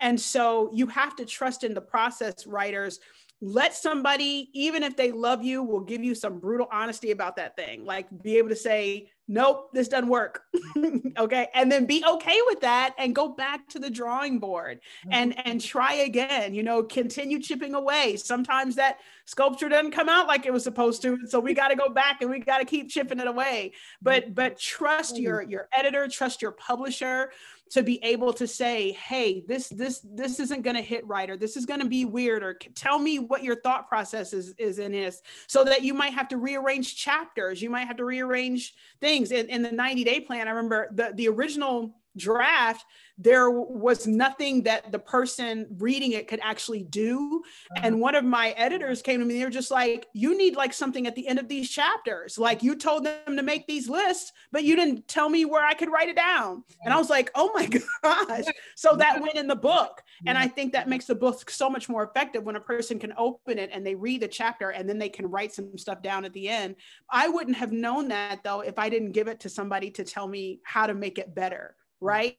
And 0.00 0.20
so 0.20 0.70
you 0.74 0.88
have 0.88 1.14
to 1.16 1.24
trust 1.24 1.62
in 1.62 1.74
the 1.74 1.80
process 1.80 2.44
writers 2.44 2.98
let 3.42 3.74
somebody 3.74 4.48
even 4.54 4.82
if 4.82 4.96
they 4.96 5.12
love 5.12 5.44
you 5.44 5.62
will 5.62 5.80
give 5.80 6.02
you 6.02 6.14
some 6.14 6.38
brutal 6.38 6.66
honesty 6.72 7.10
about 7.10 7.36
that 7.36 7.54
thing. 7.54 7.84
Like 7.84 8.06
be 8.22 8.38
able 8.38 8.48
to 8.48 8.56
say 8.56 9.10
nope 9.28 9.70
this 9.72 9.88
doesn't 9.88 10.08
work. 10.08 10.42
Okay? 11.18 11.48
And 11.54 11.72
then 11.72 11.86
be 11.86 12.04
okay 12.06 12.38
with 12.46 12.60
that 12.60 12.94
and 12.98 13.14
go 13.14 13.28
back 13.30 13.66
to 13.70 13.78
the 13.78 13.88
drawing 13.88 14.38
board 14.38 14.80
mm-hmm. 15.00 15.12
and 15.12 15.46
and 15.46 15.60
try 15.60 15.94
again 15.94 16.52
you 16.54 16.62
know 16.62 16.82
continue 16.82 17.40
chipping 17.40 17.74
away. 17.74 18.16
Sometimes 18.16 18.76
that 18.76 18.98
sculpture 19.24 19.68
doesn't 19.68 19.92
come 19.92 20.10
out 20.10 20.26
like 20.26 20.44
it 20.44 20.52
was 20.52 20.62
supposed 20.62 21.00
to 21.02 21.18
so 21.26 21.40
we 21.40 21.54
got 21.54 21.68
to 21.68 21.76
go 21.76 21.88
back 21.88 22.20
and 22.20 22.30
we 22.30 22.38
got 22.38 22.58
to 22.58 22.64
keep 22.64 22.90
chipping 22.90 23.18
it 23.18 23.26
away. 23.26 23.72
But 24.02 24.24
mm-hmm. 24.24 24.32
but 24.34 24.58
trust 24.58 25.14
mm-hmm. 25.14 25.22
your 25.22 25.42
your 25.42 25.68
editor 25.76 26.06
trust 26.08 26.42
your 26.42 26.52
publisher 26.52 27.30
to 27.70 27.82
be 27.82 28.02
able 28.04 28.32
to 28.32 28.46
say 28.46 28.92
hey 28.92 29.44
this 29.48 29.68
this 29.68 30.00
this 30.04 30.38
isn't 30.38 30.62
going 30.62 30.76
to 30.76 30.82
hit 30.82 31.06
right 31.06 31.30
or 31.30 31.36
this 31.36 31.56
is 31.56 31.66
going 31.66 31.80
to 31.80 31.86
be 31.86 32.04
weird 32.04 32.42
or 32.42 32.54
tell 32.74 32.98
me 32.98 33.18
what 33.18 33.42
your 33.42 33.56
thought 33.60 33.88
process 33.88 34.32
is, 34.32 34.54
is 34.58 34.78
in 34.78 34.92
this 34.92 35.22
so 35.46 35.64
that 35.64 35.82
you 35.82 35.92
might 35.92 36.12
have 36.12 36.28
to 36.28 36.36
rearrange 36.36 36.96
chapters 36.96 37.60
you 37.60 37.70
might 37.70 37.86
have 37.86 37.96
to 37.96 38.04
rearrange 38.04 38.74
things. 39.00 39.32
In, 39.32 39.48
in 39.48 39.62
the 39.62 39.72
90 39.72 40.04
day 40.04 40.20
plan 40.20 40.46
i 40.46 40.50
remember 40.50 40.88
the 40.92 41.12
the 41.14 41.28
original 41.28 41.94
draft, 42.16 42.84
there 43.18 43.50
was 43.50 44.06
nothing 44.06 44.64
that 44.64 44.92
the 44.92 44.98
person 44.98 45.66
reading 45.78 46.12
it 46.12 46.28
could 46.28 46.40
actually 46.42 46.82
do. 46.82 47.42
Uh-huh. 47.72 47.80
And 47.82 48.00
one 48.00 48.14
of 48.14 48.24
my 48.24 48.50
editors 48.50 49.00
came 49.00 49.20
to 49.20 49.26
me, 49.26 49.38
they 49.38 49.44
were 49.44 49.50
just 49.50 49.70
like, 49.70 50.06
You 50.12 50.36
need 50.36 50.54
like 50.54 50.74
something 50.74 51.06
at 51.06 51.14
the 51.14 51.26
end 51.26 51.38
of 51.38 51.48
these 51.48 51.70
chapters. 51.70 52.38
Like 52.38 52.62
you 52.62 52.76
told 52.76 53.04
them 53.04 53.36
to 53.36 53.42
make 53.42 53.66
these 53.66 53.88
lists, 53.88 54.32
but 54.52 54.64
you 54.64 54.76
didn't 54.76 55.08
tell 55.08 55.28
me 55.28 55.44
where 55.44 55.64
I 55.64 55.74
could 55.74 55.90
write 55.90 56.08
it 56.08 56.16
down. 56.16 56.62
And 56.84 56.92
I 56.92 56.98
was 56.98 57.08
like, 57.08 57.30
Oh 57.34 57.50
my 57.54 57.66
gosh. 58.02 58.44
So 58.74 58.96
that 58.96 59.20
went 59.20 59.36
in 59.36 59.46
the 59.46 59.56
book. 59.56 60.02
And 60.26 60.36
I 60.36 60.48
think 60.48 60.72
that 60.72 60.88
makes 60.88 61.06
the 61.06 61.14
book 61.14 61.50
so 61.50 61.70
much 61.70 61.88
more 61.88 62.04
effective 62.04 62.44
when 62.44 62.56
a 62.56 62.60
person 62.60 62.98
can 62.98 63.12
open 63.16 63.58
it 63.58 63.70
and 63.72 63.86
they 63.86 63.94
read 63.94 64.22
the 64.22 64.28
chapter 64.28 64.70
and 64.70 64.88
then 64.88 64.98
they 64.98 65.08
can 65.08 65.26
write 65.30 65.54
some 65.54 65.76
stuff 65.78 66.02
down 66.02 66.24
at 66.24 66.32
the 66.32 66.48
end. 66.48 66.76
I 67.10 67.28
wouldn't 67.28 67.56
have 67.56 67.72
known 67.72 68.08
that 68.08 68.42
though 68.44 68.60
if 68.60 68.78
I 68.78 68.88
didn't 68.88 69.12
give 69.12 69.28
it 69.28 69.40
to 69.40 69.48
somebody 69.48 69.90
to 69.92 70.04
tell 70.04 70.28
me 70.28 70.60
how 70.64 70.86
to 70.86 70.94
make 70.94 71.18
it 71.18 71.34
better 71.34 71.76
right? 72.00 72.36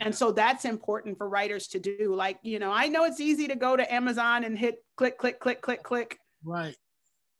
And 0.00 0.14
so 0.14 0.30
that's 0.30 0.64
important 0.64 1.18
for 1.18 1.28
writers 1.28 1.66
to 1.68 1.80
do. 1.80 2.14
Like, 2.14 2.38
you 2.42 2.58
know, 2.58 2.70
I 2.70 2.88
know 2.88 3.04
it's 3.04 3.20
easy 3.20 3.48
to 3.48 3.56
go 3.56 3.76
to 3.76 3.92
Amazon 3.92 4.44
and 4.44 4.56
hit 4.56 4.76
click, 4.96 5.18
click, 5.18 5.40
click, 5.40 5.60
click, 5.60 5.82
click. 5.82 6.18
Right. 6.44 6.76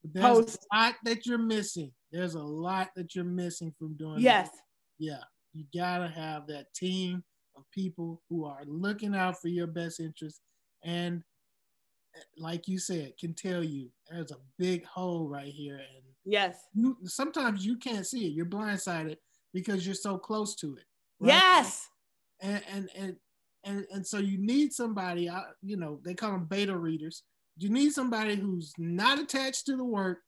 But 0.03 0.15
there's 0.15 0.27
Post. 0.27 0.67
a 0.73 0.77
lot 0.77 0.95
that 1.05 1.27
you're 1.27 1.39
missing. 1.39 1.93
There's 2.11 2.35
a 2.35 2.43
lot 2.43 2.91
that 2.97 3.15
you're 3.15 3.25
missing 3.25 3.73
from 3.79 3.97
doing 3.97 4.21
Yes. 4.21 4.51
That. 4.51 4.59
Yeah. 4.99 5.23
You 5.55 5.65
gotta 5.75 6.09
have 6.09 6.47
that 6.49 6.73
team 6.75 7.23
of 7.57 7.65
people 7.73 8.23
who 8.29 8.45
are 8.45 8.63
looking 8.67 9.15
out 9.15 9.41
for 9.41 9.49
your 9.49 9.67
best 9.67 10.01
interest 10.01 10.41
and 10.85 11.23
like 12.37 12.69
you 12.69 12.79
said, 12.79 13.13
can 13.19 13.35
tell 13.35 13.63
you 13.63 13.91
there's 14.11 14.31
a 14.31 14.39
big 14.59 14.85
hole 14.85 15.29
right 15.29 15.53
here. 15.53 15.77
And 15.77 16.05
yes, 16.25 16.57
you 16.75 16.97
sometimes 17.05 17.65
you 17.65 17.77
can't 17.77 18.07
see 18.07 18.27
it. 18.27 18.33
You're 18.33 18.47
blindsided 18.47 19.17
because 19.53 19.87
you're 19.87 19.95
so 19.95 20.19
close 20.19 20.55
to 20.57 20.77
it. 20.77 20.85
Right? 21.21 21.29
Yes. 21.29 21.89
And, 22.41 22.63
and 22.73 22.89
and 22.97 23.17
and 23.65 23.87
and 23.93 24.07
so 24.07 24.19
you 24.19 24.39
need 24.39 24.73
somebody. 24.73 25.31
You 25.63 25.77
know, 25.77 26.01
they 26.05 26.15
call 26.15 26.33
them 26.33 26.45
beta 26.45 26.77
readers. 26.77 27.23
You 27.57 27.71
need 27.71 27.93
somebody 27.93 28.37
who's 28.37 28.73
not 28.79 29.19
attached 29.19 29.67
to 29.67 29.77
the 29.77 29.85
work 29.85 30.19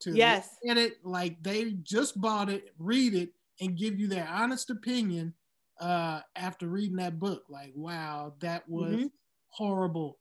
to 0.00 0.12
yes. 0.12 0.56
get 0.64 0.76
it 0.76 0.94
like 1.04 1.42
they 1.42 1.72
just 1.82 2.20
bought 2.20 2.50
it, 2.50 2.74
read 2.78 3.14
it, 3.14 3.30
and 3.60 3.78
give 3.78 3.98
you 3.98 4.08
their 4.08 4.28
honest 4.28 4.70
opinion 4.70 5.32
uh, 5.80 6.20
after 6.34 6.66
reading 6.66 6.96
that 6.96 7.18
book. 7.18 7.44
Like, 7.48 7.72
wow, 7.74 8.34
that 8.40 8.68
was 8.68 8.92
mm-hmm. 8.92 9.06
horrible. 9.50 10.18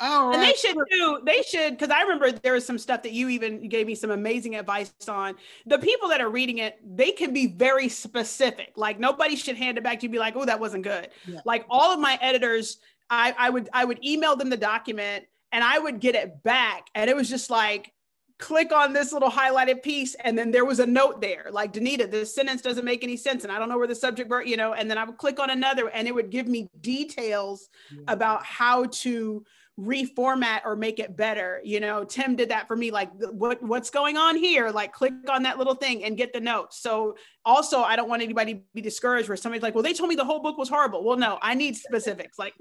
All 0.02 0.34
and 0.34 0.42
they 0.42 0.54
should 0.54 0.76
do, 0.90 1.20
they 1.24 1.44
should, 1.44 1.78
because 1.78 1.92
I 1.92 2.02
remember 2.02 2.32
there 2.32 2.54
was 2.54 2.66
some 2.66 2.80
stuff 2.80 3.04
that 3.04 3.12
you 3.12 3.30
even 3.30 3.70
gave 3.70 3.86
me 3.86 3.94
some 3.94 4.10
amazing 4.10 4.56
advice 4.56 4.92
on. 5.08 5.36
The 5.68 5.78
people 5.78 6.10
that 6.10 6.20
are 6.20 6.30
reading 6.30 6.58
it, 6.58 6.80
they 6.84 7.12
can 7.12 7.34
be 7.34 7.46
very 7.46 7.88
specific. 7.88 8.74
Like 8.76 9.00
nobody 9.00 9.36
should 9.36 9.58
hand 9.58 9.78
it 9.78 9.84
back 9.84 10.00
to 10.00 10.08
you 10.08 10.10
be 10.10 10.18
like, 10.18 10.36
oh, 10.36 10.46
that 10.46 10.60
wasn't 10.60 10.84
good. 10.84 11.10
Yeah. 11.28 11.42
Like 11.46 11.66
all 11.70 11.94
of 11.94 12.00
my 12.00 12.18
editors, 12.20 12.78
I, 13.12 13.36
I 13.38 13.52
would 13.52 13.70
I 13.74 13.86
would 13.86 14.04
email 14.04 14.36
them 14.36 14.50
the 14.50 14.58
document 14.58 15.26
and 15.52 15.64
I 15.64 15.78
would 15.78 16.00
get 16.00 16.16
it 16.16 16.42
back. 16.42 16.88
And 16.96 17.08
it 17.08 17.16
was 17.16 17.30
just 17.30 17.52
like, 17.52 17.94
click 18.40 18.72
on 18.72 18.92
this 18.92 19.14
little 19.14 19.30
highlighted 19.30 19.84
piece 19.84 20.16
and 20.16 20.36
then 20.36 20.50
there 20.50 20.66
was 20.66 20.80
a 20.80 20.86
note 20.86 21.22
there 21.22 21.46
like 21.52 21.72
danita 21.72 22.10
this 22.10 22.34
sentence 22.34 22.60
doesn't 22.60 22.84
make 22.84 23.04
any 23.04 23.16
sense 23.16 23.44
and 23.44 23.54
i 23.54 23.60
don't 23.60 23.70
know 23.70 23.78
where 23.78 23.86
the 23.86 23.94
subject 23.94 24.28
verb 24.28 24.48
you 24.48 24.58
know 24.58 24.74
and 24.74 24.90
then 24.90 24.98
i 24.98 25.04
would 25.04 25.18
click 25.18 25.40
on 25.40 25.52
another 25.52 25.90
and 25.90 26.08
it 26.08 26.16
would 26.16 26.32
give 26.32 26.48
me 26.48 26.68
details 26.82 27.70
yeah. 27.92 28.02
about 28.08 28.44
how 28.44 28.86
to 28.86 29.46
reformat 29.80 30.62
or 30.66 30.76
make 30.76 31.00
it 31.00 31.16
better 31.18 31.60
you 31.64 31.80
know? 31.80 32.04
Tim 32.04 32.36
did 32.36 32.50
that 32.50 32.68
for 32.68 32.76
me 32.76 32.92
like 32.92 33.10
what 33.32 33.62
what's 33.64 33.90
going 33.90 34.18
on 34.18 34.36
here? 34.38 34.70
Like 34.70 34.92
click 34.94 35.14
on 35.30 35.44
that 35.44 35.58
little 35.58 35.76
thing 35.76 36.04
and 36.04 36.16
get 36.18 36.34
the 36.34 36.40
notes. 36.40 36.82
So 36.82 37.16
also 37.46 37.82
i 37.82 37.96
don't 37.96 38.08
want 38.10 38.22
anybody 38.22 38.54
to 38.56 38.62
be 38.76 38.82
discouraged 38.82 39.28
where 39.28 39.36
somebody's 39.38 39.64
like 39.64 39.74
well 39.74 39.84
they 39.84 39.94
told 39.94 40.10
me 40.10 40.16
the 40.16 40.26
whole 40.26 40.42
book 40.42 40.58
was 40.58 40.70
horrible. 40.70 41.04
Well 41.04 41.18
no 41.18 41.40
i 41.42 41.56
need 41.56 41.76
specifics 41.76 42.38
like 42.38 42.54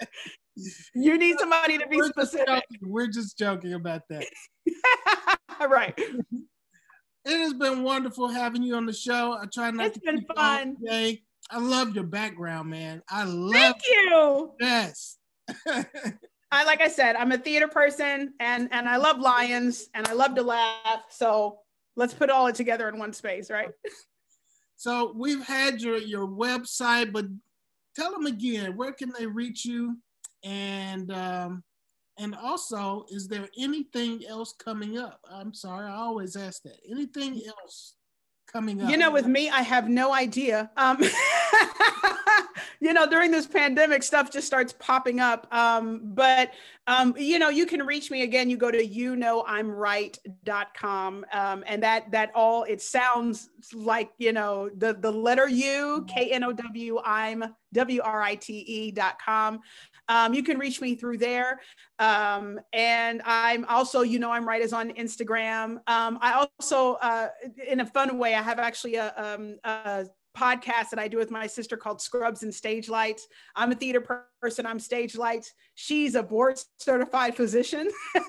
you 0.94 1.18
need 1.18 1.38
somebody 1.38 1.78
to 1.78 1.86
be 1.86 1.96
we're 1.96 2.08
specific. 2.08 2.46
just 2.48 2.64
we're 2.82 3.06
just 3.08 3.38
joking 3.38 3.74
about 3.74 4.02
that. 4.10 4.24
Right. 5.68 5.94
It 5.96 7.38
has 7.38 7.54
been 7.54 7.82
wonderful 7.84 8.28
having 8.28 8.62
you 8.62 8.74
on 8.74 8.84
the 8.86 8.92
show. 8.92 9.32
I 9.40 9.46
try 9.52 9.70
not 9.70 9.86
it's 9.86 9.98
to 9.98 10.02
It's 10.04 10.24
been 10.24 10.34
fun. 10.36 10.76
today 10.76 11.22
i 11.50 11.58
love 11.58 11.94
your 11.94 12.04
background 12.04 12.70
man. 12.70 13.02
I 13.08 13.24
love 13.24 13.52
thank 13.52 13.76
you. 13.86 14.52
Yes 14.60 15.18
I 16.54 16.64
like 16.64 16.80
I 16.80 16.88
said, 16.88 17.16
I'm 17.16 17.32
a 17.32 17.38
theater 17.38 17.68
person 17.68 18.34
and 18.40 18.68
and 18.72 18.88
I 18.88 18.96
love 18.96 19.18
lions 19.18 19.88
and 19.94 20.06
I 20.06 20.12
love 20.12 20.34
to 20.36 20.42
laugh. 20.42 21.02
So 21.10 21.58
let's 21.96 22.14
put 22.14 22.30
all 22.30 22.46
it 22.46 22.54
together 22.54 22.88
in 22.88 22.98
one 22.98 23.12
space, 23.12 23.50
right? 23.50 23.70
So 24.76 25.12
we've 25.16 25.44
had 25.44 25.80
your 25.80 25.98
your 25.98 26.26
website, 26.26 27.12
but 27.12 27.26
tell 27.96 28.12
them 28.12 28.26
again 28.26 28.76
where 28.76 28.92
can 28.92 29.12
they 29.18 29.26
reach 29.26 29.64
you, 29.64 29.98
and 30.42 31.10
um, 31.12 31.62
and 32.18 32.34
also 32.34 33.06
is 33.08 33.28
there 33.28 33.48
anything 33.56 34.24
else 34.26 34.52
coming 34.52 34.98
up? 34.98 35.20
I'm 35.30 35.54
sorry, 35.54 35.88
I 35.88 35.94
always 35.94 36.36
ask 36.36 36.62
that. 36.62 36.78
Anything 36.88 37.40
else 37.46 37.94
coming 38.52 38.82
up? 38.82 38.90
You 38.90 38.96
know, 38.96 39.10
with 39.10 39.26
me, 39.26 39.48
I 39.48 39.62
have 39.62 39.88
no 39.88 40.12
idea. 40.12 40.70
Um, 40.76 40.98
you 42.84 42.92
know, 42.92 43.08
during 43.08 43.30
this 43.30 43.46
pandemic, 43.46 44.02
stuff 44.02 44.30
just 44.30 44.46
starts 44.46 44.74
popping 44.78 45.18
up. 45.18 45.46
Um, 45.50 46.02
but 46.04 46.50
um, 46.86 47.14
you 47.16 47.38
know, 47.38 47.48
you 47.48 47.64
can 47.64 47.82
reach 47.82 48.10
me 48.10 48.24
again. 48.24 48.50
You 48.50 48.58
go 48.58 48.70
to 48.70 48.84
you 48.84 49.16
know 49.16 49.42
I'm 49.46 49.70
write.com. 49.70 51.24
Um, 51.32 51.64
and 51.66 51.82
that 51.82 52.10
that 52.10 52.30
all 52.34 52.64
it 52.64 52.82
sounds 52.82 53.48
like, 53.72 54.10
you 54.18 54.32
know, 54.32 54.68
the 54.76 54.92
the 54.92 55.10
letter 55.10 55.48
U, 55.48 56.04
K 56.06 56.30
N 56.30 56.44
O 56.44 56.52
W, 56.52 57.00
I'm 57.02 57.56
W 57.72 58.02
R 58.02 58.22
I 58.22 58.34
T 58.34 58.52
E 58.52 58.90
dot 58.90 59.16
com. 59.24 59.60
Um, 60.10 60.34
you 60.34 60.42
can 60.42 60.58
reach 60.58 60.82
me 60.82 60.94
through 60.94 61.16
there. 61.16 61.62
Um, 61.98 62.60
and 62.74 63.22
I'm 63.24 63.64
also, 63.64 64.02
you 64.02 64.18
know, 64.18 64.30
I'm 64.30 64.46
right 64.46 64.60
is 64.60 64.74
on 64.74 64.90
Instagram. 64.90 65.78
Um, 65.86 66.18
I 66.20 66.46
also, 66.60 66.94
uh, 66.96 67.28
in 67.66 67.80
a 67.80 67.86
fun 67.86 68.18
way, 68.18 68.34
I 68.34 68.42
have 68.42 68.58
actually 68.58 68.96
a, 68.96 69.14
um, 69.16 69.56
a 69.64 70.04
podcast 70.36 70.90
that 70.90 70.98
I 70.98 71.08
do 71.08 71.16
with 71.16 71.30
my 71.30 71.46
sister 71.46 71.76
called 71.76 72.00
Scrubs 72.00 72.42
and 72.42 72.52
Stage 72.52 72.88
Lights. 72.88 73.28
I'm 73.54 73.72
a 73.72 73.74
theater 73.74 74.00
person, 74.40 74.66
I'm 74.66 74.78
stage 74.78 75.16
lights. 75.16 75.54
She's 75.74 76.14
a 76.14 76.22
board 76.22 76.58
certified 76.78 77.36
physician. 77.36 77.88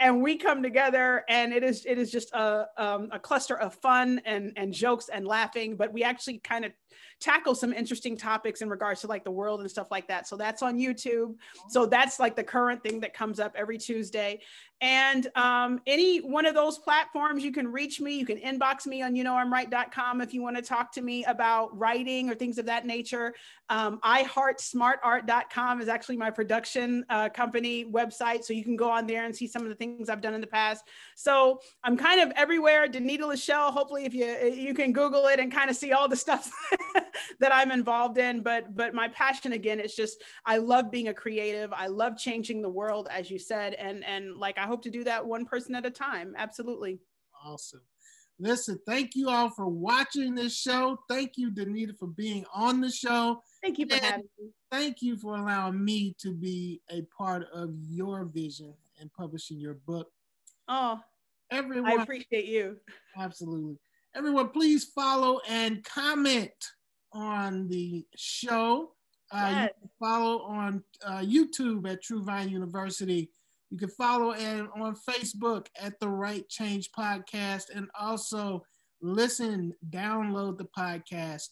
and 0.00 0.22
we 0.22 0.36
come 0.36 0.62
together 0.62 1.24
and 1.28 1.52
it 1.52 1.62
is 1.62 1.86
it 1.86 1.98
is 1.98 2.10
just 2.10 2.32
a, 2.32 2.66
um, 2.76 3.08
a 3.12 3.18
cluster 3.18 3.58
of 3.58 3.74
fun 3.74 4.20
and, 4.24 4.52
and 4.56 4.72
jokes 4.72 5.08
and 5.08 5.26
laughing, 5.26 5.76
but 5.76 5.92
we 5.92 6.02
actually 6.02 6.38
kind 6.38 6.64
of 6.64 6.72
tackle 7.20 7.54
some 7.54 7.72
interesting 7.72 8.16
topics 8.16 8.60
in 8.60 8.68
regards 8.68 9.00
to 9.02 9.06
like 9.06 9.24
the 9.24 9.30
world 9.30 9.60
and 9.60 9.70
stuff 9.70 9.90
like 9.90 10.08
that. 10.08 10.26
So 10.26 10.36
that's 10.36 10.62
on 10.62 10.78
YouTube. 10.78 11.34
So 11.68 11.86
that's 11.86 12.20
like 12.20 12.36
the 12.36 12.44
current 12.44 12.82
thing 12.82 13.00
that 13.00 13.14
comes 13.14 13.40
up 13.40 13.54
every 13.56 13.78
Tuesday. 13.78 14.40
And 14.80 15.28
um, 15.34 15.80
any 15.86 16.18
one 16.18 16.44
of 16.44 16.54
those 16.54 16.78
platforms, 16.78 17.42
you 17.42 17.52
can 17.52 17.70
reach 17.70 18.00
me. 18.00 18.18
You 18.18 18.26
can 18.26 18.38
inbox 18.38 18.86
me 18.86 19.02
on 19.02 19.16
you 19.16 19.24
know 19.24 19.34
I'm 19.34 19.50
write.com 19.50 20.20
if 20.20 20.34
you 20.34 20.42
want 20.42 20.56
to 20.56 20.62
talk 20.62 20.92
to 20.92 21.02
me 21.02 21.24
about 21.24 21.76
writing 21.78 22.28
or 22.28 22.34
things 22.34 22.58
of 22.58 22.66
that 22.66 22.84
nature. 22.84 23.34
Um, 23.70 23.98
iHeartsmartart.com 24.04 25.80
is 25.80 25.88
actually 25.88 26.18
my 26.18 26.30
production 26.30 27.04
uh, 27.08 27.30
company 27.30 27.86
website. 27.86 28.44
So 28.44 28.52
you 28.52 28.64
can 28.64 28.76
go 28.76 28.90
on 28.90 29.06
there 29.06 29.24
and 29.24 29.34
see 29.34 29.46
some 29.46 29.62
of 29.62 29.68
the 29.68 29.74
things 29.74 30.10
I've 30.10 30.20
done 30.20 30.34
in 30.34 30.40
the 30.40 30.46
past. 30.46 30.84
So 31.14 31.60
I'm 31.82 31.96
kind 31.96 32.20
of 32.20 32.32
everywhere. 32.36 32.86
Danita 32.86 33.20
LaShelle, 33.20 33.72
hopefully 33.72 34.04
if 34.04 34.12
you 34.12 34.26
you 34.54 34.74
can 34.74 34.92
Google 34.92 35.26
it 35.28 35.40
and 35.40 35.50
kind 35.50 35.70
of 35.70 35.76
see 35.76 35.92
all 35.92 36.08
the 36.08 36.16
stuff 36.16 36.50
that 37.40 37.54
I'm 37.54 37.70
involved 37.70 38.18
in. 38.18 38.42
But 38.42 38.74
but 38.74 38.94
my 38.94 39.08
passion 39.08 39.52
again 39.52 39.80
is 39.80 39.94
just 39.94 40.22
I 40.44 40.58
love 40.58 40.90
being 40.90 41.08
a 41.08 41.14
creative. 41.14 41.72
I 41.72 41.86
love 41.86 42.16
changing 42.16 42.62
the 42.62 42.68
world, 42.68 43.08
as 43.10 43.30
you 43.30 43.38
said. 43.38 43.74
And 43.74 44.04
and 44.04 44.36
like 44.36 44.58
I 44.58 44.62
hope 44.66 44.82
to 44.82 44.90
do 44.90 45.04
that 45.04 45.24
one 45.24 45.44
person 45.44 45.74
at 45.74 45.86
a 45.86 45.90
time. 45.90 46.34
Absolutely. 46.36 47.00
Awesome. 47.44 47.82
Listen, 48.40 48.80
thank 48.84 49.14
you 49.14 49.28
all 49.28 49.48
for 49.50 49.68
watching 49.68 50.34
this 50.34 50.56
show. 50.58 50.98
Thank 51.08 51.32
you, 51.36 51.52
Danita, 51.52 51.96
for 51.96 52.08
being 52.08 52.44
on 52.52 52.80
the 52.80 52.90
show. 52.90 53.40
Thank 53.62 53.78
you 53.78 53.86
for 53.86 53.94
And 53.94 54.04
having 54.04 54.28
me. 54.40 54.48
Thank 54.72 55.02
you 55.02 55.16
for 55.16 55.36
allowing 55.36 55.84
me 55.84 56.16
to 56.18 56.32
be 56.32 56.80
a 56.90 57.02
part 57.16 57.46
of 57.54 57.70
your 57.88 58.24
vision 58.24 58.74
and 59.00 59.12
publishing 59.12 59.60
your 59.60 59.74
book. 59.86 60.08
Oh, 60.66 60.98
Everyone, 61.50 62.00
I 62.00 62.02
appreciate 62.02 62.46
you. 62.46 62.78
absolutely. 63.16 63.78
Everyone, 64.16 64.48
please 64.48 64.84
follow 64.84 65.40
and 65.48 65.84
comment 65.84 66.52
on 67.14 67.68
the 67.68 68.04
show. 68.16 68.92
Uh, 69.32 69.48
Yes. 69.50 69.70
You 69.80 69.88
can 69.88 69.90
follow 69.98 70.42
on 70.42 70.84
uh, 71.04 71.20
YouTube 71.20 71.90
at 71.90 72.02
True 72.02 72.22
Vine 72.22 72.50
University. 72.50 73.30
You 73.70 73.78
can 73.78 73.88
follow 73.88 74.32
and 74.32 74.68
on 74.76 74.94
Facebook 75.08 75.66
at 75.80 75.98
the 75.98 76.08
Write 76.08 76.48
Change 76.48 76.90
Podcast, 76.96 77.64
and 77.74 77.88
also 77.98 78.62
listen, 79.00 79.72
download 79.90 80.58
the 80.58 80.68
podcast 80.78 81.48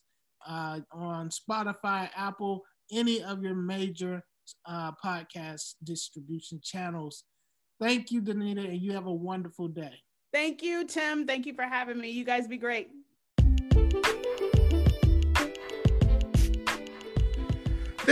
uh, 0.46 0.80
on 0.92 1.30
Spotify, 1.30 2.08
Apple, 2.14 2.62
any 2.92 3.22
of 3.22 3.42
your 3.42 3.54
major 3.54 4.22
uh, 4.66 4.92
podcast 5.04 5.74
distribution 5.82 6.60
channels. 6.62 7.24
Thank 7.80 8.10
you, 8.12 8.22
Danita, 8.22 8.68
and 8.68 8.80
you 8.80 8.92
have 8.92 9.06
a 9.06 9.12
wonderful 9.12 9.68
day. 9.68 9.94
Thank 10.32 10.62
you, 10.62 10.86
Tim. 10.86 11.26
Thank 11.26 11.46
you 11.46 11.54
for 11.54 11.64
having 11.64 11.98
me. 11.98 12.10
You 12.10 12.24
guys 12.24 12.46
be 12.46 12.58
great. 12.58 12.90